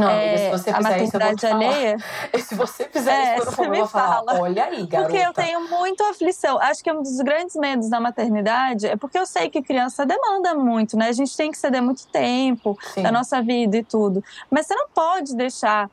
[0.00, 1.98] Não, é, se você fizer isso, eu vou te alheia.
[1.98, 2.42] Falar.
[2.50, 4.40] Se você fizer é, isso, eu vou falar, fala.
[4.40, 5.10] olha aí, garota.
[5.10, 6.60] Porque eu tenho muito aflição.
[6.60, 10.54] Acho que um dos grandes medos da maternidade é porque eu sei que criança demanda
[10.54, 11.08] muito, né?
[11.08, 13.02] A gente tem que ceder muito tempo Sim.
[13.02, 14.22] da nossa vida e tudo.
[14.50, 15.88] Mas você não pode deixar...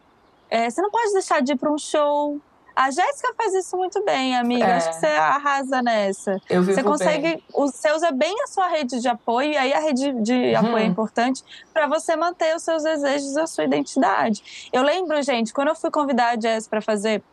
[0.50, 2.40] É, você não pode deixar de ir para um show,
[2.78, 4.64] a Jéssica faz isso muito bem, amiga.
[4.64, 4.74] É.
[4.74, 6.40] Acho que você arrasa nessa.
[6.48, 7.44] Eu vivo você consegue, bem.
[7.52, 10.58] você usa bem a sua rede de apoio, e aí a rede de uhum.
[10.58, 14.70] apoio é importante para você manter os seus desejos, a sua identidade.
[14.72, 17.24] Eu lembro, gente, quando eu fui convidar a Jess para fazer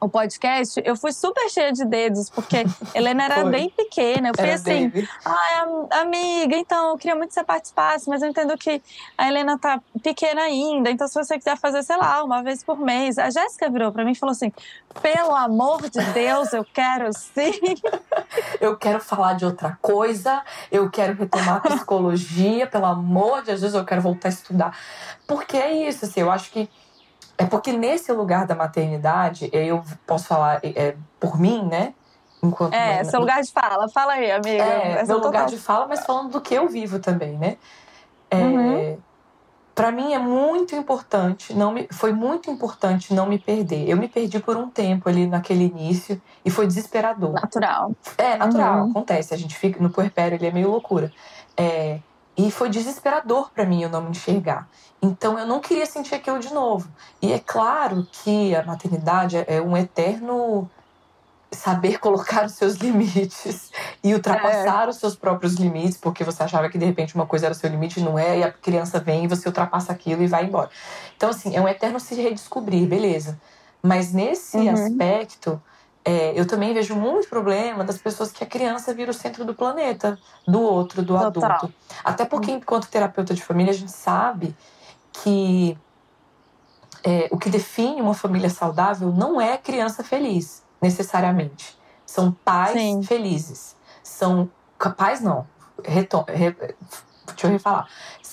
[0.00, 4.28] o podcast, eu fui super cheia de dedos, porque Helena era bem pequena.
[4.28, 4.92] Eu fui era assim,
[5.24, 8.80] ai, amiga, então eu queria muito que você participasse, mas eu entendo que
[9.16, 12.78] a Helena tá pequena ainda, então se você quiser fazer, sei lá, uma vez por
[12.78, 13.18] mês.
[13.18, 14.52] A Jéssica virou para mim e falou assim:
[15.02, 17.52] pelo amor de Deus, eu quero sim.
[18.60, 23.74] eu quero falar de outra coisa, eu quero retomar a psicologia, pelo amor de Deus,
[23.74, 24.78] eu quero voltar a estudar.
[25.26, 26.68] Porque é isso, assim, eu acho que
[27.38, 31.94] é porque nesse lugar da maternidade, eu posso falar é, por mim, né?
[32.42, 33.88] Enquanto é, seu lugar de fala.
[33.88, 34.62] Fala aí, amiga.
[34.62, 37.56] É, meu lugar de fala, mas falando do que eu vivo também, né?
[38.28, 38.98] É, uhum.
[39.72, 43.88] Para mim é muito importante, não me, foi muito importante não me perder.
[43.88, 47.34] Eu me perdi por um tempo ali naquele início e foi desesperador.
[47.34, 47.92] Natural.
[48.16, 48.90] É, natural, uhum.
[48.90, 49.32] acontece.
[49.32, 51.12] A gente fica no puerpério, ele é meio loucura.
[51.56, 52.00] É,
[52.38, 54.68] e foi desesperador para mim eu não me enxergar.
[55.02, 56.88] Então eu não queria sentir aquilo de novo.
[57.20, 60.70] E é claro que a maternidade é um eterno
[61.50, 63.72] saber colocar os seus limites
[64.04, 64.90] e ultrapassar é.
[64.90, 67.68] os seus próprios limites, porque você achava que de repente uma coisa era o seu
[67.68, 70.70] limite, não é, e a criança vem e você ultrapassa aquilo e vai embora.
[71.16, 73.40] Então, assim, é um eterno se redescobrir, beleza.
[73.82, 74.72] Mas nesse uhum.
[74.72, 75.60] aspecto,
[76.08, 79.52] é, eu também vejo muito problema das pessoas que a criança vira o centro do
[79.52, 81.26] planeta, do outro, do Total.
[81.26, 81.74] adulto.
[82.02, 84.56] Até porque, enquanto terapeuta de família, a gente sabe
[85.12, 85.76] que
[87.04, 91.76] é, o que define uma família saudável não é criança feliz, necessariamente.
[92.06, 93.02] São pais Sim.
[93.02, 93.76] felizes.
[94.02, 94.50] São.
[94.96, 95.46] Pais não.
[95.84, 96.52] Retom, re,
[97.26, 97.86] deixa eu refalar.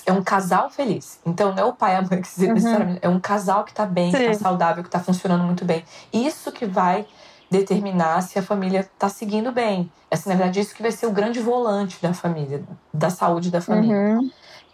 [0.06, 1.20] É um casal feliz.
[1.26, 2.54] Então não é o pai e a mãe que se uhum.
[2.54, 3.00] necessariamente.
[3.02, 4.18] É um casal que está bem, Sim.
[4.18, 5.84] que está saudável, que está funcionando muito bem.
[6.14, 7.06] Isso que vai
[7.50, 9.92] determinar se a família está seguindo bem.
[10.10, 13.62] Essa, na verdade, isso que vai ser o grande volante da família, da saúde da
[13.62, 13.96] família.
[13.96, 14.32] Uhum.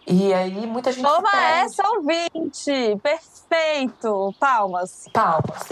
[0.07, 1.03] E aí muita gente.
[1.03, 2.99] Toma essa, ouvinte!
[3.01, 4.33] Perfeito!
[4.39, 5.05] Palmas.
[5.13, 5.69] Palmas.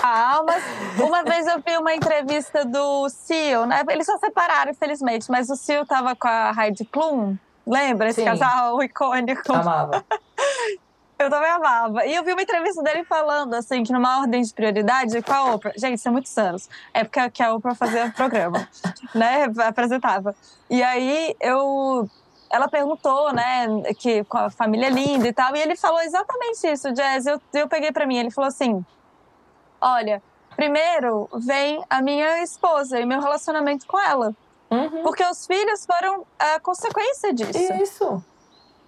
[0.00, 0.62] Palmas.
[0.98, 3.84] Uma vez eu vi uma entrevista do Cio, né?
[3.88, 7.36] Eles só separaram, infelizmente, mas o Cio tava com a Heidi Klum.
[7.64, 8.26] Lembra esse Sim.
[8.26, 9.52] casal icônico?
[9.52, 10.04] Amava.
[11.18, 12.04] Eu também amava.
[12.04, 15.54] E eu vi uma entrevista dele falando, assim, que numa ordem de prioridade com a
[15.54, 15.72] Oprah.
[15.76, 16.68] Gente, isso é muitos anos.
[16.92, 18.68] Época que a Oprah fazia programa,
[19.14, 19.44] né?
[19.66, 20.34] Apresentava.
[20.68, 22.08] E aí eu
[22.50, 23.66] ela perguntou, né,
[23.98, 27.24] que com a família linda e tal, e ele falou exatamente isso, Jazz.
[27.24, 28.84] Eu, eu peguei para mim, ele falou assim:
[29.80, 30.22] Olha,
[30.54, 34.34] primeiro vem a minha esposa e meu relacionamento com ela.
[34.70, 35.02] Uhum.
[35.02, 37.72] Porque os filhos foram a consequência disso.
[37.74, 38.24] Isso.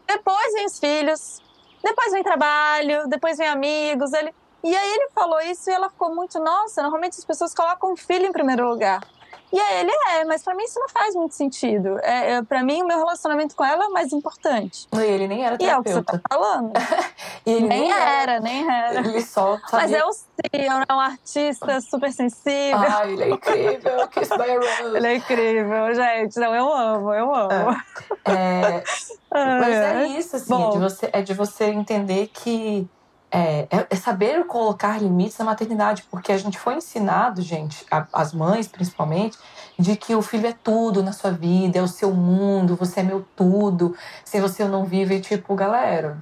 [0.07, 1.43] Depois vem os filhos,
[1.85, 4.13] depois vem trabalho, depois vem amigos.
[4.13, 4.35] Ele...
[4.65, 7.97] E aí ele falou isso e ela ficou muito, nossa, normalmente as pessoas colocam o
[7.97, 9.07] filho em primeiro lugar.
[9.55, 11.97] E aí ele é, mas para mim isso não faz muito sentido.
[12.03, 14.89] É, é, para mim, o meu relacionamento com ela é o mais importante.
[14.93, 15.89] E ele nem era terapeuta.
[15.89, 16.73] E é o que você tá falando.
[17.47, 18.99] nem, nem era, era, nem era.
[18.99, 19.79] Ele só sabia...
[19.79, 22.79] Mas eu sim, eu é um artista super sensível.
[22.79, 24.09] Ah, ele é incrível.
[24.11, 24.97] Kiss by a Rose.
[24.97, 26.41] Ele é incrível, gente.
[26.41, 27.81] Não, eu amo, eu amo.
[28.25, 28.33] É.
[28.33, 28.85] é...
[29.31, 32.89] mas é isso, assim, é de, você, é de você entender que
[33.37, 38.07] é, é, é, saber colocar limites na maternidade, porque a gente foi ensinado, gente, a,
[38.13, 39.37] as mães principalmente,
[39.77, 43.03] de que o filho é tudo na sua vida, é o seu mundo, você é
[43.03, 46.17] meu tudo, sem você eu não vivo, e tipo, galera.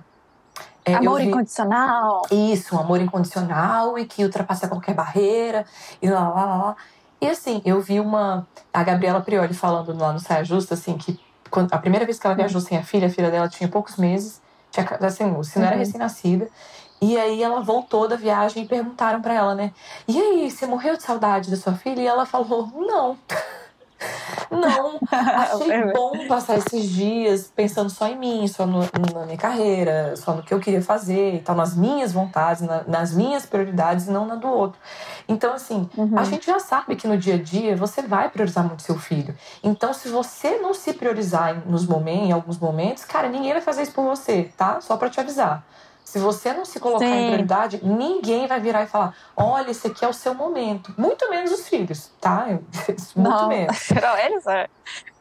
[0.87, 1.27] É, amor vi...
[1.27, 2.23] incondicional.
[2.31, 5.67] Isso, um amor incondicional e que ultrapassa qualquer barreira,
[6.01, 6.77] e lá, lá, lá, lá.
[7.21, 8.49] E assim, eu vi uma.
[8.73, 11.21] A Gabriela Prioli falando lá no Saia Justa, assim, que
[11.51, 13.99] quando, a primeira vez que ela viajou sem a filha, a filha dela tinha poucos
[13.99, 15.81] meses, tinha, assim, se não era uhum.
[15.81, 16.49] recém-nascida.
[17.03, 19.73] E aí ela voltou da viagem e perguntaram para ela, né?
[20.07, 22.01] E aí, você morreu de saudade da sua filha?
[22.01, 23.19] E ela falou: não.
[24.51, 30.17] Não, achei bom passar esses dias pensando só em mim, só no, na minha carreira,
[30.17, 34.09] só no que eu queria fazer e tal, nas minhas vontades, na, nas minhas prioridades
[34.09, 34.79] e não na do outro.
[35.29, 36.19] Então, assim, uhum.
[36.19, 39.35] a gente já sabe que no dia a dia você vai priorizar muito seu filho.
[39.63, 43.83] Então, se você não se priorizar nos momentos, em alguns momentos, cara, ninguém vai fazer
[43.83, 44.81] isso por você, tá?
[44.81, 45.65] Só para te avisar.
[46.13, 47.11] Se você não se colocar Sim.
[47.11, 50.93] em prioridade, ninguém vai virar e falar: olha, esse aqui é o seu momento.
[50.99, 52.49] Muito menos os filhos, tá?
[53.17, 53.49] Muito não.
[53.49, 53.89] menos.
[54.03, 54.69] Não, eles, é,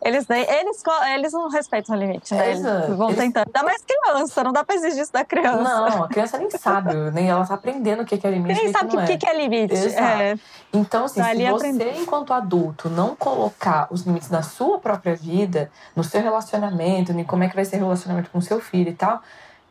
[0.04, 2.50] eles, eles, eles não respeitam o limite, né?
[2.50, 3.22] Eles vão eles...
[3.22, 3.46] tentando.
[3.48, 5.62] Ainda mais criança, não dá pra exigir isso da criança.
[5.62, 8.62] Não, a criança nem sabe, nem ela tá aprendendo o que é limite.
[8.62, 9.30] Nem sabe o que, que, é.
[9.30, 9.96] é limite.
[9.96, 10.36] É.
[10.74, 12.02] Então, assim, tá se você, aprendendo.
[12.02, 17.46] enquanto adulto, não colocar os limites na sua própria vida, no seu relacionamento, em como
[17.46, 19.22] é que vai ser o relacionamento com seu filho e tal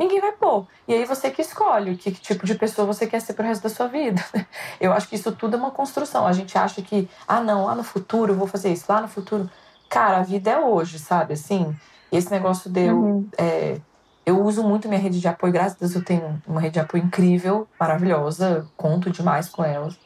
[0.00, 0.66] ninguém vai pôr.
[0.88, 3.68] E aí você que escolhe que, tipo de pessoa você quer ser pro resto da
[3.68, 4.24] sua vida.
[4.80, 6.26] Eu acho que isso tudo é uma construção.
[6.26, 9.08] A gente acha que, ah, não, lá no futuro eu vou fazer isso, lá no
[9.08, 9.48] futuro.
[9.90, 11.34] Cara, a vida é hoje, sabe?
[11.34, 11.76] Assim,
[12.10, 12.96] esse negócio deu.
[12.96, 13.28] Uhum.
[13.36, 13.78] É,
[14.24, 16.80] eu uso muito minha rede de apoio, graças a Deus eu tenho uma rede de
[16.80, 19.98] apoio incrível, maravilhosa, conto demais com elas,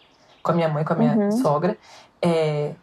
[0.43, 1.31] com a minha mãe, com a minha uhum.
[1.31, 1.77] sogra.
[2.21, 2.75] É,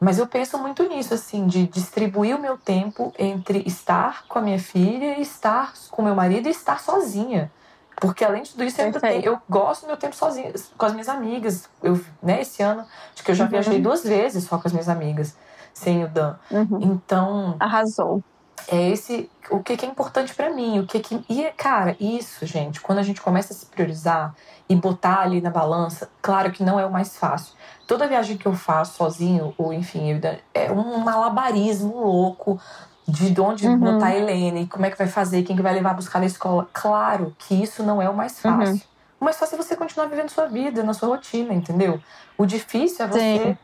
[0.00, 4.42] mas eu penso muito nisso, assim, de distribuir o meu tempo entre estar com a
[4.42, 7.52] minha filha, estar com meu marido e estar sozinha.
[7.96, 10.92] Porque além de tudo isso, eu, tenho, eu gosto do meu tempo sozinha, com as
[10.92, 11.68] minhas amigas.
[11.82, 13.50] Eu, né, esse ano, acho que eu já uhum.
[13.50, 15.36] viajei duas vezes só com as minhas amigas,
[15.74, 16.34] sem o Dan.
[16.50, 16.78] Uhum.
[16.80, 17.56] Então.
[17.60, 18.24] Arrasou.
[18.70, 22.46] É esse o que, que é importante para mim, o que que e cara, isso,
[22.46, 24.32] gente, quando a gente começa a se priorizar
[24.68, 27.54] e botar ali na balança, claro que não é o mais fácil,
[27.84, 30.20] toda viagem que eu faço sozinho, ou enfim,
[30.54, 32.60] é um malabarismo louco
[33.08, 33.76] de onde uhum.
[33.76, 36.26] botar a Helene, como é que vai fazer, quem que vai levar a buscar na
[36.26, 36.68] escola.
[36.72, 38.56] Claro que isso não é o mais uhum.
[38.56, 38.74] fácil.
[38.74, 38.80] Uhum.
[39.20, 42.00] O mais fácil é você continuar vivendo sua vida, na sua rotina, entendeu?
[42.38, 43.58] O difícil é você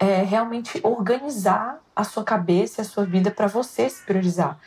[0.00, 4.58] é, realmente organizar a sua cabeça e a sua vida para você se priorizar.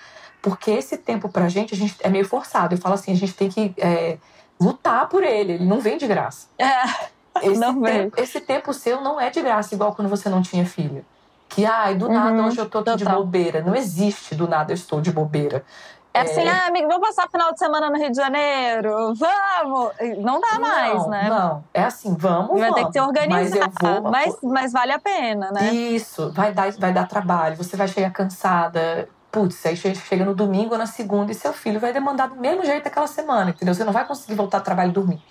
[0.43, 2.76] Porque esse tempo pra gente, a gente é meio forçado.
[2.76, 4.19] Eu falo assim, a gente tem que é,
[4.62, 6.48] lutar por ele, ele não vem de graça.
[6.60, 7.13] É.
[7.41, 10.67] Esse, não tempo, esse tempo seu não é de graça, igual quando você não tinha
[10.67, 11.04] filho.
[11.50, 13.60] Que, ai, do nada uhum, hoje eu tô de bobeira.
[13.60, 15.65] Não existe do nada eu estou de bobeira.
[16.13, 19.15] É, assim, ah, amigo, vamos passar o final de semana no Rio de Janeiro?
[19.15, 19.93] Vamos!
[20.19, 21.28] Não dá mais, não, né?
[21.28, 22.76] Não, é assim, vamos, Vai vamos.
[22.76, 24.12] ter que se organizar, mas, vou...
[24.12, 25.73] mas, mas vale a pena, né?
[25.73, 29.10] Isso, vai dar, vai dar trabalho, você vai chegar cansada.
[29.32, 32.63] Putz, aí chega no domingo ou na segunda e seu filho vai demandar do mesmo
[32.63, 33.73] jeito aquela semana, entendeu?
[33.73, 35.23] Você não vai conseguir voltar ao trabalho e dormir.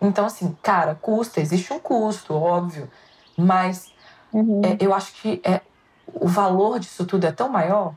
[0.00, 2.88] Então, assim, cara, custa, existe um custo, óbvio,
[3.36, 3.92] mas
[4.32, 4.60] uhum.
[4.64, 5.60] é, eu acho que é,
[6.14, 7.94] o valor disso tudo é tão maior.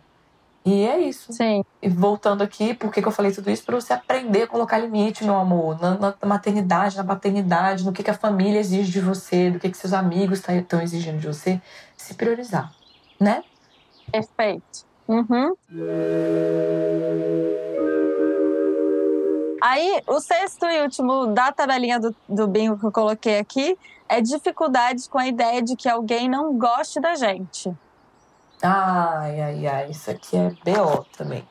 [0.64, 1.34] E é isso.
[1.34, 1.64] Sim.
[1.82, 3.64] E voltando aqui, por que, que eu falei tudo isso?
[3.64, 8.04] Para você aprender a colocar limite, meu amor, na, na maternidade, na paternidade, no que,
[8.04, 11.28] que a família exige de você, do que, que seus amigos estão tá, exigindo de
[11.28, 11.60] você.
[11.98, 12.72] Se priorizar,
[13.20, 13.44] né?
[14.12, 14.86] Perfeito.
[15.08, 15.56] Uhum.
[19.62, 24.22] Aí, o sexto e último da tabelinha do, do bingo que eu coloquei aqui é
[24.22, 27.74] dificuldades com a ideia de que alguém não goste da gente.
[28.62, 31.44] Ai, ai, ai, isso aqui é BO também.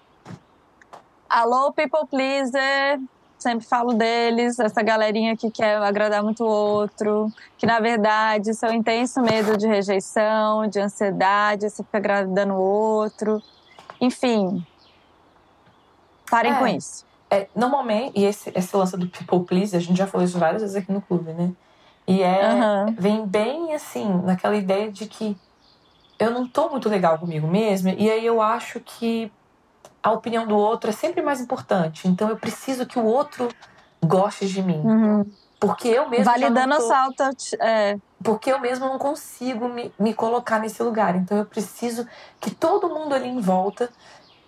[1.29, 3.01] Alô, people pleaser.
[3.39, 8.71] Sempre falo deles, essa galerinha que quer agradar muito o outro, que na verdade seu
[8.71, 13.43] intenso medo de rejeição, de ansiedade, você fica agradando o outro.
[13.99, 14.65] Enfim,
[16.31, 16.59] parem é.
[16.59, 17.07] com isso.
[17.31, 20.61] É, normalmente, e esse, esse lance do people please, a gente já falou isso várias
[20.61, 21.51] vezes aqui no clube, né?
[22.07, 22.95] E é, uhum.
[22.99, 25.35] vem bem assim, naquela ideia de que
[26.21, 29.33] eu não tô muito legal comigo mesma, e aí eu acho que
[30.03, 32.07] a opinião do outro é sempre mais importante.
[32.07, 33.49] Então eu preciso que o outro
[34.05, 34.81] goste de mim.
[34.85, 35.31] Uhum.
[35.59, 36.27] Porque eu mesmo.
[36.27, 36.93] Validando tô...
[36.93, 37.23] auto,
[37.61, 41.17] é, porque eu mesmo não consigo me, me colocar nesse lugar.
[41.17, 42.07] Então eu preciso
[42.39, 43.91] que todo mundo ali em volta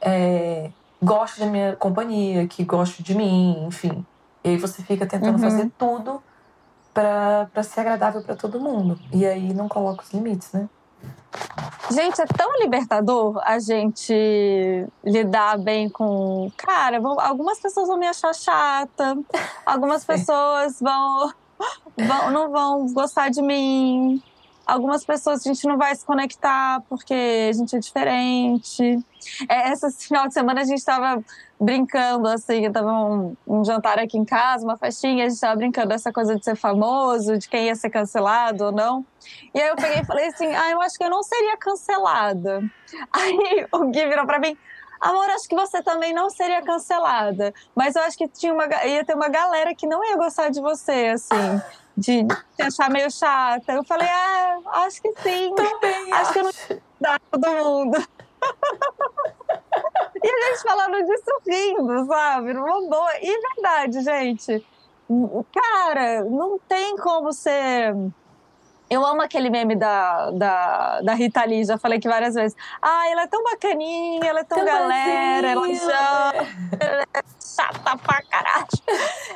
[0.00, 0.70] é,
[1.02, 4.04] goste da minha companhia, que goste de mim, enfim.
[4.44, 5.50] E aí você fica tentando uhum.
[5.50, 6.22] fazer tudo
[6.92, 8.98] para ser agradável para todo mundo.
[9.12, 10.68] E aí não coloca os limites, né?
[11.90, 16.50] Gente, é tão libertador a gente lidar bem com.
[16.56, 19.18] Cara, algumas pessoas vão me achar chata,
[19.66, 21.32] algumas pessoas vão,
[21.96, 24.22] vão, não vão gostar de mim,
[24.66, 28.98] algumas pessoas a gente não vai se conectar porque a gente é diferente.
[29.48, 31.22] É, essa final de semana a gente estava
[31.62, 35.92] brincando, assim, tava um, um, jantar aqui em casa, uma festinha, a gente estava brincando
[35.92, 39.07] essa coisa de ser famoso, de quem ia ser cancelado ou não.
[39.55, 42.62] E aí eu peguei e falei assim, ah, eu acho que eu não seria cancelada.
[43.12, 44.57] Aí o Gui virou pra mim,
[45.01, 47.55] amor, acho que você também não seria cancelada.
[47.75, 50.61] Mas eu acho que tinha uma, ia ter uma galera que não ia gostar de
[50.61, 51.61] você, assim
[51.96, 52.25] de
[52.57, 53.72] te achar meio chata.
[53.72, 55.55] Eu falei, ah, acho que sim.
[55.55, 56.33] Também acho, acho.
[56.33, 58.09] que eu não dá todo mundo.
[60.62, 62.53] Falando disso rindo, sabe?
[62.55, 63.11] Numa boa.
[63.20, 64.64] E verdade, gente.
[65.53, 67.94] Cara, não tem como ser
[68.92, 72.55] eu amo aquele meme da, da, da Rita Lee, já falei aqui várias vezes.
[72.81, 76.33] Ah, ela é tão bacaninha, ela é tão, tão galera, ela já
[76.78, 78.66] ela é chata pra caralho.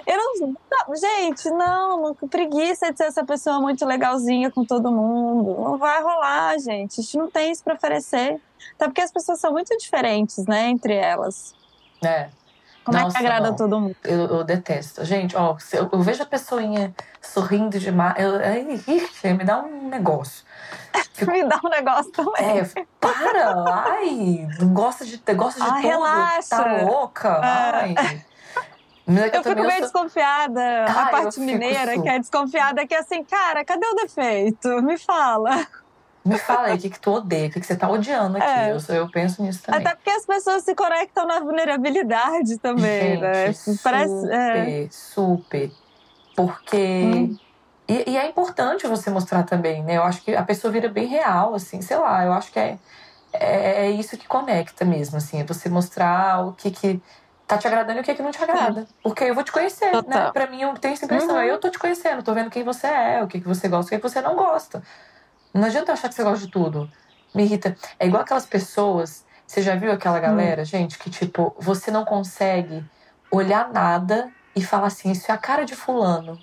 [0.07, 5.59] Eu não, gente, não, não, preguiça de ser essa pessoa muito legalzinha com todo mundo.
[5.59, 7.01] Não vai rolar, gente.
[7.01, 8.39] A gente não tem isso pra oferecer.
[8.75, 11.55] Até porque as pessoas são muito diferentes, né, entre elas.
[12.05, 12.29] É.
[12.87, 13.57] Como Nossa, é que agrada não.
[13.57, 13.97] todo mundo?
[14.05, 15.05] Eu, eu, detesto.
[15.05, 18.15] Gente, ó, eu, eu, vejo a pessoinha sorrindo demais.
[18.17, 18.41] Eu,
[18.95, 20.45] ixi, me dá um negócio.
[21.27, 22.61] me dá um negócio também.
[22.61, 23.65] É, para!
[23.89, 25.83] Ai, gosta de, gosta de ah, tudo.
[25.83, 26.49] Relaxa.
[26.49, 27.29] Tá louca?
[27.29, 27.95] É.
[27.97, 28.25] Ai.
[29.09, 29.81] É eu, fico meio sou...
[29.81, 30.85] desconfiada.
[30.85, 34.81] a parte mineira, que é desconfiada, que é assim, cara, cadê o defeito?
[34.81, 35.67] Me fala.
[36.27, 38.47] Me fala aí o que, que tu odeia, o que, que você tá odiando aqui.
[38.47, 38.73] É.
[38.73, 39.81] Eu, eu penso nisso também.
[39.81, 43.53] Até porque as pessoas se conectam na vulnerabilidade também, né?
[43.53, 43.79] Gente, né?
[43.83, 44.89] Parece, super, é.
[44.91, 45.71] super.
[46.35, 46.77] Porque.
[46.77, 47.39] Hum.
[47.89, 49.97] E, e, é importante você mostrar também, né?
[49.97, 52.79] Eu acho que a pessoa vira bem real, assim, sei lá, eu acho que é,
[53.33, 57.01] é, é isso que conecta mesmo, assim, é você mostrar o que que
[57.47, 58.87] tá te agradando e o que que não te agrada.
[59.03, 59.93] Porque eu vou te conhecer, né?
[59.93, 60.25] Total.
[60.25, 60.33] né?
[60.33, 61.43] Pra mim, eu tenho essa impressão, uhum.
[61.43, 63.91] eu tô te conhecendo, tô vendo quem você é, o que que você gosta, o
[63.91, 64.83] que que você não gosta.
[65.57, 66.91] Não adianta achar que você gosta de tudo.
[67.35, 67.77] Me irrita.
[67.99, 69.25] É igual aquelas pessoas.
[69.47, 70.65] Você já viu aquela galera, hum.
[70.65, 72.85] gente, que tipo, você não consegue
[73.31, 76.39] olhar nada e falar assim, isso é a cara de fulano.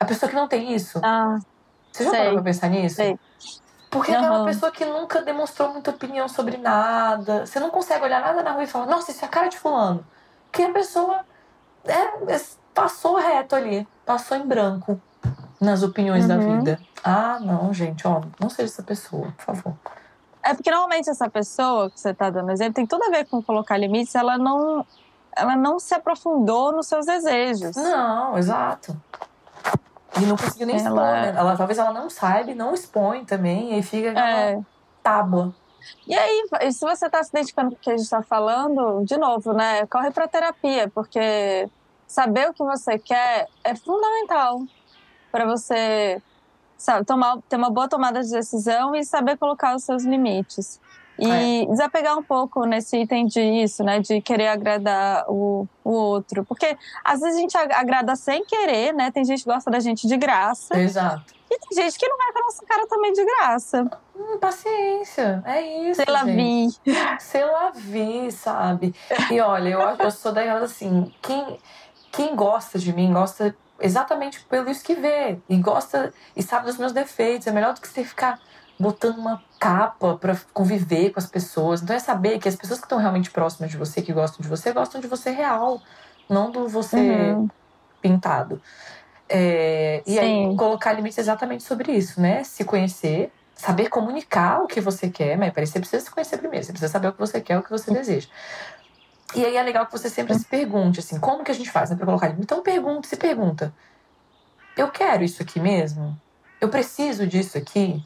[0.00, 1.00] A pessoa que não tem isso.
[1.02, 1.38] Ah,
[1.92, 2.18] você já sei.
[2.18, 2.96] parou pra pensar nisso?
[2.96, 3.18] Sei.
[3.90, 4.24] Porque uhum.
[4.24, 7.46] é uma pessoa que nunca demonstrou muita opinião sobre nada.
[7.46, 9.58] Você não consegue olhar nada na rua e falar, nossa, isso é a cara de
[9.58, 10.04] fulano.
[10.50, 11.24] Que a pessoa
[11.84, 12.40] é,
[12.74, 15.00] passou reto ali, passou em branco
[15.62, 16.28] nas opiniões uhum.
[16.28, 16.80] da vida.
[17.04, 19.74] Ah, não, gente, ó, não seja essa pessoa, por favor.
[20.42, 23.40] É porque normalmente essa pessoa que você está dando exemplo tem tudo a ver com
[23.40, 24.84] colocar limites, ela não,
[25.36, 27.76] ela não se aprofundou nos seus desejos.
[27.76, 29.00] Não, exato.
[30.20, 30.88] E não conseguiu nem ela...
[30.88, 31.34] expor, né?
[31.36, 34.60] Ela, talvez ela não saiba, não expõe também, e aí fica é.
[35.00, 35.54] tábua.
[36.06, 39.16] E aí, se você está se identificando com o que a gente está falando, de
[39.16, 39.86] novo, né?
[39.86, 41.68] Corre para terapia, porque
[42.06, 44.60] saber o que você quer é fundamental
[45.32, 46.22] para você
[46.76, 50.80] sabe, tomar, ter uma boa tomada de decisão e saber colocar os seus limites.
[51.18, 51.66] E é.
[51.66, 54.00] desapegar um pouco nesse item de isso, né?
[54.00, 56.44] De querer agradar o, o outro.
[56.44, 59.10] Porque às vezes a gente agrada sem querer, né?
[59.10, 60.76] Tem gente que gosta da gente de graça.
[60.78, 61.34] Exato.
[61.50, 63.90] E tem gente que não vai com a nossa cara também de graça.
[64.16, 66.02] Hum, paciência, é isso.
[66.02, 66.68] Se la vi.
[67.20, 68.94] Se la vi, sabe?
[69.30, 71.58] E olha, eu, eu sou daquela assim, quem,
[72.10, 76.78] quem gosta de mim, gosta exatamente pelo isso que vê e gosta e sabe dos
[76.78, 77.46] meus defeitos.
[77.46, 78.40] É melhor do que você ficar
[78.78, 81.82] botando uma capa para conviver com as pessoas.
[81.82, 84.48] Então é saber que as pessoas que estão realmente próximas de você, que gostam de
[84.48, 85.80] você, gostam de você real,
[86.28, 87.48] não do você uhum.
[88.00, 88.60] pintado.
[89.28, 92.44] É, e aí colocar limites exatamente sobre isso, né?
[92.44, 96.72] Se conhecer, saber comunicar o que você quer, mas você precisa se conhecer primeiro, você
[96.72, 98.28] precisa saber o que você quer, o que você deseja.
[99.34, 101.90] E aí é legal que você sempre se pergunte, assim, como que a gente faz
[101.90, 102.44] né, para colocar limite?
[102.44, 103.72] Então pergunta, se pergunta.
[104.76, 106.18] Eu quero isso aqui mesmo?
[106.60, 108.02] Eu preciso disso aqui?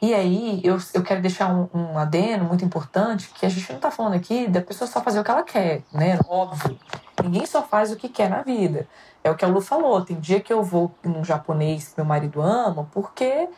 [0.00, 3.76] E aí, eu, eu quero deixar um, um adeno muito importante, que a gente não
[3.76, 6.18] está falando aqui da pessoa só fazer o que ela quer, né?
[6.28, 6.78] Óbvio.
[7.22, 8.86] Ninguém só faz o que quer na vida.
[9.24, 10.04] É o que a Lu falou.
[10.04, 13.48] Tem dia que eu vou num japonês que meu marido ama, porque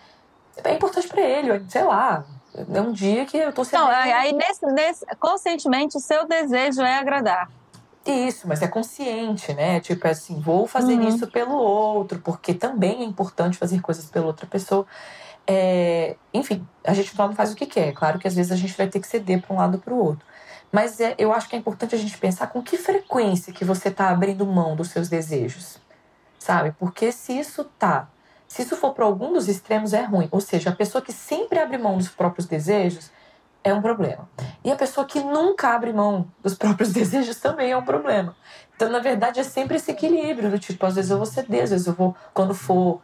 [0.64, 2.24] é importante para ele, sei lá,
[2.72, 3.84] é um dia que eu tô sendo.
[3.84, 7.50] Não, aí nesse, nesse, conscientemente o seu desejo é agradar.
[8.06, 9.80] Isso, mas é consciente, né?
[9.80, 11.08] Tipo é assim, vou fazer uhum.
[11.08, 14.86] isso pelo outro, porque também é importante fazer coisas pela outra pessoa.
[15.46, 17.92] É, enfim, a gente não faz o que quer.
[17.92, 19.94] Claro que às vezes a gente vai ter que ceder para um lado ou para
[19.94, 20.26] o outro.
[20.70, 23.88] Mas é, eu acho que é importante a gente pensar com que frequência que você
[23.88, 25.78] está abrindo mão dos seus desejos,
[26.38, 26.72] sabe?
[26.78, 28.08] Porque se isso tá,
[28.48, 30.26] se isso for para algum dos extremos é ruim.
[30.32, 33.10] Ou seja, a pessoa que sempre abre mão dos próprios desejos
[33.62, 34.28] é um problema.
[34.64, 38.34] E a pessoa que nunca abre mão dos próprios desejos também é um problema.
[38.74, 41.70] Então, na verdade, é sempre esse equilíbrio do tipo, às vezes eu vou ceder, às
[41.70, 43.02] vezes eu vou, quando for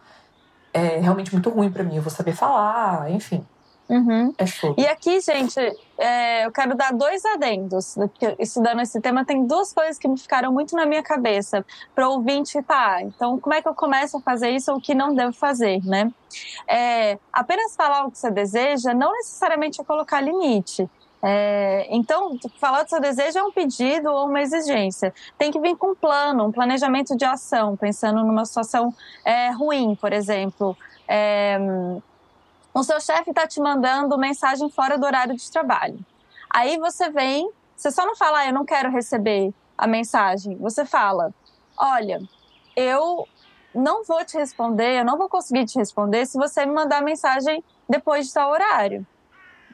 [0.73, 3.47] é, realmente muito ruim para mim, eu vou saber falar, enfim.
[3.89, 4.33] Uhum.
[4.39, 4.45] É
[4.81, 5.61] E aqui, gente,
[5.99, 7.97] é, eu quero dar dois adendos.
[8.39, 11.65] Estudando esse tema, tem duas coisas que me ficaram muito na minha cabeça
[11.95, 13.03] para o ouvinte, tá?
[13.03, 15.85] Então, como é que eu começo a fazer isso ou o que não devo fazer,
[15.85, 16.11] né?
[16.67, 20.89] É, apenas falar o que você deseja não necessariamente é colocar limite.
[21.27, 25.13] É, então, falar do seu desejo é um pedido ou uma exigência.
[25.39, 29.95] Tem que vir com um plano, um planejamento de ação, pensando numa situação é, ruim,
[29.95, 30.77] por exemplo.
[31.09, 31.59] É,
[32.75, 35.99] o seu chefe está te mandando mensagem fora do horário de trabalho.
[36.51, 40.57] Aí você vem, você só não fala, ah, eu não quero receber a mensagem.
[40.57, 41.33] Você fala,
[41.79, 42.21] olha,
[42.77, 43.29] eu
[43.73, 47.63] não vou te responder, eu não vou conseguir te responder se você me mandar mensagem
[47.89, 49.07] depois de tal horário.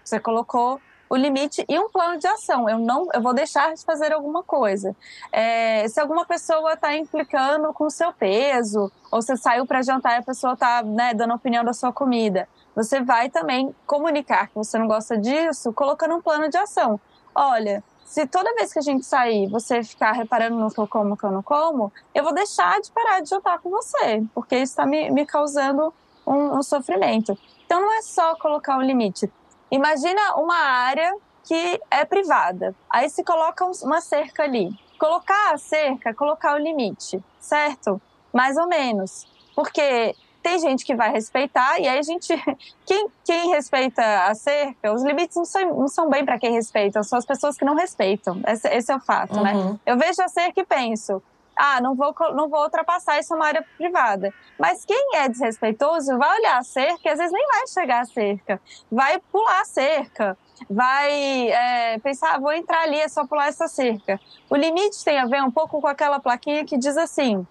[0.05, 2.69] Você colocou o limite e um plano de ação.
[2.69, 4.95] Eu não, eu vou deixar de fazer alguma coisa.
[5.33, 10.15] É, se alguma pessoa está implicando com o seu peso, ou você saiu para jantar
[10.15, 14.55] e a pessoa está né, dando opinião da sua comida, você vai também comunicar que
[14.55, 17.01] você não gosta disso, colocando um plano de ação.
[17.35, 21.17] Olha, se toda vez que a gente sair você ficar reparando no que eu como,
[21.17, 24.73] que eu não como, eu vou deixar de parar de jantar com você, porque isso
[24.73, 25.95] está me, me causando
[26.27, 27.39] um, um sofrimento.
[27.65, 29.31] Então não é só colocar um limite.
[29.71, 31.15] Imagina uma área
[31.45, 32.75] que é privada.
[32.89, 34.77] Aí se coloca uma cerca ali.
[34.99, 38.01] Colocar a cerca, colocar o limite, certo?
[38.33, 39.27] Mais ou menos.
[39.55, 42.29] Porque tem gente que vai respeitar, e aí a gente.
[42.87, 47.05] Quem, quem respeita a cerca, os limites não são, não são bem para quem respeita,
[47.05, 48.41] são as pessoas que não respeitam.
[48.45, 49.53] Esse, esse é o fato, né?
[49.53, 49.73] uhum.
[49.73, 49.81] né?
[49.87, 51.23] Eu vejo a cerca e penso.
[51.55, 54.35] Ah, não vou, não vou ultrapassar isso é uma área privada.
[54.59, 58.05] Mas quem é desrespeitoso vai olhar a cerca e às vezes nem vai chegar à
[58.05, 58.61] cerca.
[58.91, 60.37] Vai pular a cerca
[60.69, 64.21] vai é, pensar, ah, vou entrar ali, é só pular essa cerca.
[64.49, 67.47] O limite tem a ver um pouco com aquela plaquinha que diz assim: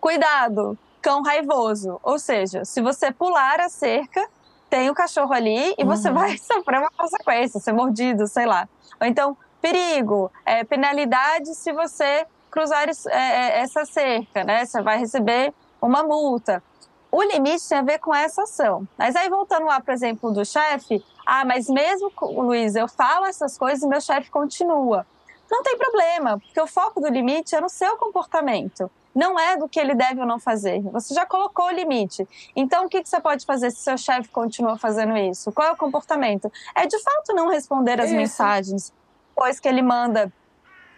[0.00, 2.00] cuidado, cão raivoso.
[2.02, 4.26] Ou seja, se você pular a cerca,
[4.70, 6.14] tem o cachorro ali e você uhum.
[6.14, 8.68] vai sofrer uma consequência, ser mordido, sei lá.
[9.00, 14.64] Ou então, perigo, é, penalidade se você cruzar é, é, essa cerca, né?
[14.64, 16.62] Você vai receber uma multa.
[17.10, 18.86] O limite tem a ver com essa ação.
[18.96, 23.58] Mas aí, voltando lá, por exemplo, do chefe, ah, mas mesmo, Luiz, eu falo essas
[23.58, 25.06] coisas e meu chefe continua.
[25.50, 29.68] Não tem problema, porque o foco do limite é no seu comportamento não é do
[29.68, 30.80] que ele deve ou não fazer.
[30.90, 32.26] Você já colocou o limite.
[32.56, 35.52] Então, o que, você pode fazer se seu chefe continua fazendo isso?
[35.52, 36.50] Qual é o comportamento?
[36.74, 38.16] É de fato não responder as isso.
[38.16, 38.92] mensagens
[39.30, 40.32] depois que ele manda.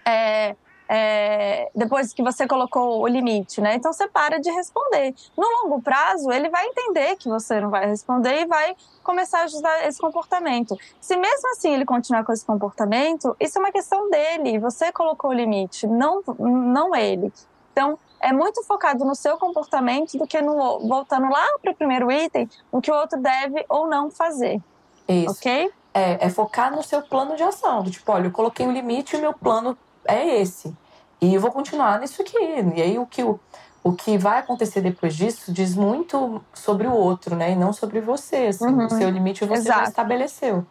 [0.04, 0.54] É,
[0.86, 3.74] é, depois que você colocou o limite, né?
[3.74, 5.14] Então você para de responder.
[5.36, 9.44] No longo prazo, ele vai entender que você não vai responder e vai começar a
[9.44, 10.76] ajustar esse comportamento.
[11.00, 14.58] Se mesmo assim ele continuar com esse comportamento, isso é uma questão dele.
[14.58, 17.32] Você colocou o limite, não, não ele.
[17.74, 22.10] Então, é muito focado no seu comportamento do que no voltando lá para o primeiro
[22.10, 24.62] item, o que o outro deve ou não fazer.
[25.08, 25.32] Isso.
[25.32, 25.72] Ok?
[25.92, 27.82] É, é focar no seu plano de ação.
[27.82, 30.74] Do tipo, olha, eu coloquei um limite e o meu plano é esse.
[31.20, 32.38] E eu vou continuar nisso aqui.
[32.76, 33.40] E aí o que, o,
[33.82, 37.52] o que vai acontecer depois disso diz muito sobre o outro, né?
[37.52, 38.46] E não sobre você.
[38.46, 38.66] Assim.
[38.66, 38.86] Uhum.
[38.86, 39.80] O seu limite você Exato.
[39.80, 40.64] já estabeleceu.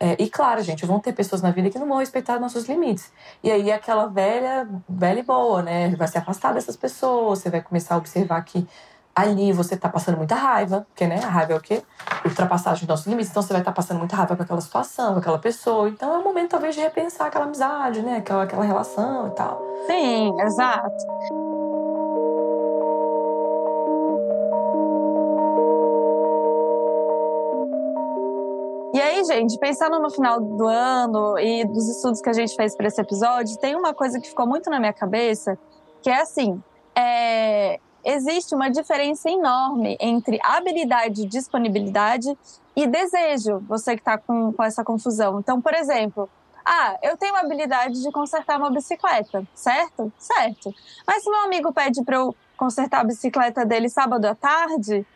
[0.00, 3.10] É, e claro, gente, vão ter pessoas na vida que não vão respeitar nossos limites.
[3.42, 5.94] E aí aquela velha, velha e boa, né?
[5.96, 8.66] Vai se afastar dessas pessoas, você vai começar a observar que
[9.14, 11.82] ali você tá passando muita raiva, porque né, a raiva é o quê?
[12.24, 15.14] Ultrapassagem dos nossos limites, então você vai estar tá passando muita raiva com aquela situação,
[15.14, 15.88] com aquela pessoa.
[15.88, 18.18] Então é o momento talvez de repensar aquela amizade, né?
[18.18, 19.60] Aquela, aquela relação e tal.
[19.88, 21.47] Sim, exato.
[29.28, 33.00] Gente, pensando no final do ano e dos estudos que a gente fez para esse
[33.00, 35.58] episódio, tem uma coisa que ficou muito na minha cabeça,
[36.02, 36.60] que é assim:
[36.96, 42.36] é, existe uma diferença enorme entre habilidade, disponibilidade
[42.74, 43.58] e desejo.
[43.68, 45.38] Você que está com, com essa confusão.
[45.38, 46.28] Então, por exemplo,
[46.64, 50.12] ah, eu tenho a habilidade de consertar uma bicicleta, certo?
[50.18, 50.74] Certo.
[51.06, 55.06] Mas se meu amigo pede para eu consertar a bicicleta dele sábado à tarde,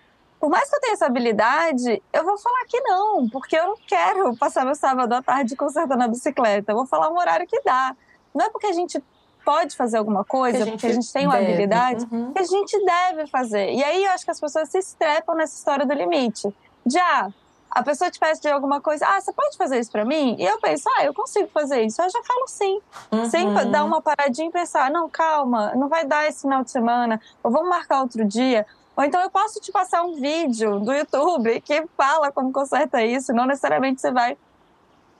[0.43, 3.77] por mais que eu tenha essa habilidade, eu vou falar que não, porque eu não
[3.87, 6.73] quero passar meu sábado à tarde consertando a bicicleta.
[6.73, 7.95] Eu vou falar um horário que dá.
[8.35, 9.01] Não é porque a gente
[9.45, 11.53] pode fazer alguma coisa, a porque a gente tem uma deve.
[11.53, 12.33] habilidade, uhum.
[12.33, 13.73] que a gente deve fazer.
[13.73, 16.53] E aí eu acho que as pessoas se estrepam nessa história do limite.
[16.85, 17.31] Já
[17.71, 20.35] a pessoa te pede de alguma coisa, ah, você pode fazer isso para mim?
[20.41, 22.03] E eu penso, ah, eu consigo fazer isso.
[22.03, 22.81] Eu já falo sim.
[23.13, 23.31] Uhum.
[23.31, 27.21] Sem dar uma paradinha e pensar, não, calma, não vai dar esse final de semana,
[27.45, 28.67] ou vamos marcar outro dia.
[28.97, 33.33] Ou então eu posso te passar um vídeo do YouTube que fala como conserta isso,
[33.33, 34.37] não necessariamente você vai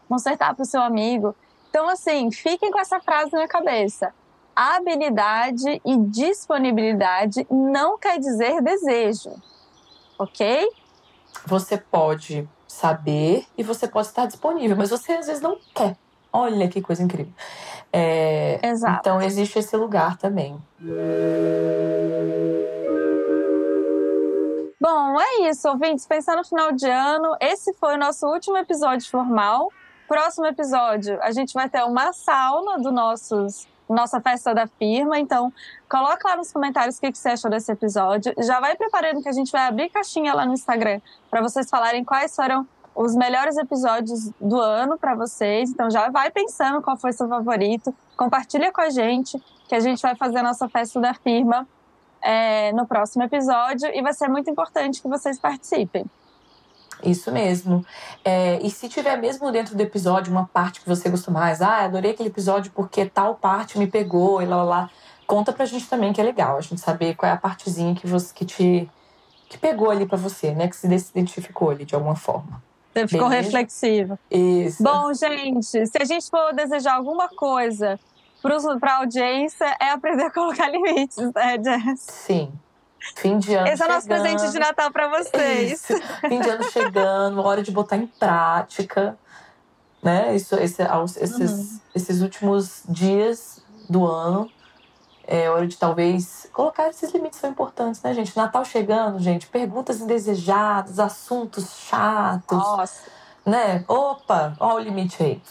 [0.09, 1.35] consertar para o seu amigo.
[1.71, 4.13] Então, assim, fiquem com essa frase na cabeça.
[4.55, 9.33] Habilidade e disponibilidade não quer dizer desejo,
[10.19, 10.69] ok?
[11.47, 15.97] Você pode saber e você pode estar disponível, mas você às vezes não quer.
[16.31, 17.33] Olha que coisa incrível.
[17.91, 18.99] É, Exato.
[19.01, 20.59] Então existe esse lugar também.
[24.83, 26.05] Bom, é isso, ouvintes.
[26.09, 29.71] Pensando no final de ano, esse foi o nosso último episódio formal.
[30.09, 35.21] Próximo episódio, a gente vai ter uma sauna do nossos nossa festa da firma.
[35.21, 35.53] Então,
[35.89, 38.35] coloca lá nos comentários o que, você achou desse episódio.
[38.39, 42.03] Já vai preparando que a gente vai abrir caixinha lá no Instagram para vocês falarem
[42.03, 45.71] quais foram os melhores episódios do ano para vocês.
[45.71, 47.95] Então, já vai pensando qual foi seu favorito.
[48.17, 51.69] Compartilha com a gente que a gente vai fazer a nossa festa da firma
[52.23, 56.05] é, no próximo episódio e vai ser muito importante que vocês participem.
[57.03, 57.85] Isso mesmo.
[58.25, 61.85] É, e se tiver mesmo dentro do episódio uma parte que você gostou mais, ah,
[61.85, 64.91] adorei aquele episódio porque tal parte me pegou e lá, lá, lá.
[65.27, 68.07] Conta pra gente também que é legal a gente saber qual é a partezinha que
[68.07, 68.89] você que te
[69.49, 70.69] que pegou ali para você, né?
[70.69, 72.63] Que se identificou ali de alguma forma.
[72.93, 73.47] Você ficou Beleza?
[73.47, 74.19] reflexivo.
[74.31, 74.83] Isso.
[74.83, 77.99] Bom, gente, se a gente for desejar alguma coisa
[78.81, 82.01] para a audiência, é aprender a colocar limites, né, Jess?
[82.01, 82.53] Sim.
[83.17, 83.67] Fim de ano.
[83.67, 85.73] Esse é o nosso presente de Natal para vocês.
[85.73, 85.95] Isso.
[86.21, 89.19] Fim de ano chegando, hora de botar em prática.
[90.03, 90.35] Né?
[90.37, 90.83] Isso, esse,
[91.21, 91.81] esses, uhum.
[91.95, 94.51] esses últimos dias do ano.
[95.25, 98.37] É hora de talvez colocar esses limites são importantes, né, gente?
[98.37, 102.59] Natal chegando, gente, perguntas indesejadas, assuntos chatos.
[102.59, 103.03] Nossa.
[103.45, 103.85] Né?
[103.89, 105.43] Opa, olha o limite aí.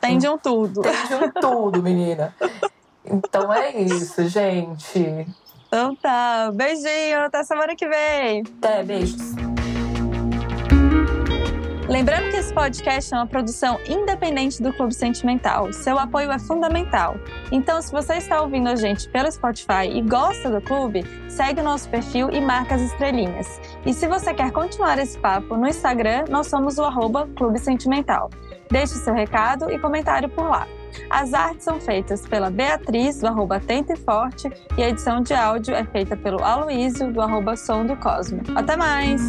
[0.00, 0.82] Tende um tudo.
[0.82, 2.34] Um tudo, menina.
[3.04, 5.26] Então é isso, gente.
[5.66, 6.50] Então tá.
[6.52, 7.20] Beijinho.
[7.24, 8.42] Até semana que vem.
[8.58, 9.51] Até, beijos.
[11.92, 15.70] Lembrando que esse podcast é uma produção independente do Clube Sentimental.
[15.74, 17.16] Seu apoio é fundamental.
[17.52, 21.62] Então, se você está ouvindo a gente pelo Spotify e gosta do clube, segue o
[21.62, 23.60] nosso perfil e marca as estrelinhas.
[23.84, 28.30] E se você quer continuar esse papo no Instagram, nós somos o arroba Clube Sentimental.
[28.70, 30.66] Deixe seu recado e comentário por lá.
[31.10, 35.34] As artes são feitas pela Beatriz, do arroba Atento e Forte, e a edição de
[35.34, 38.40] áudio é feita pelo Aloísio, do arroba Som do Cosmo.
[38.56, 39.20] Até mais!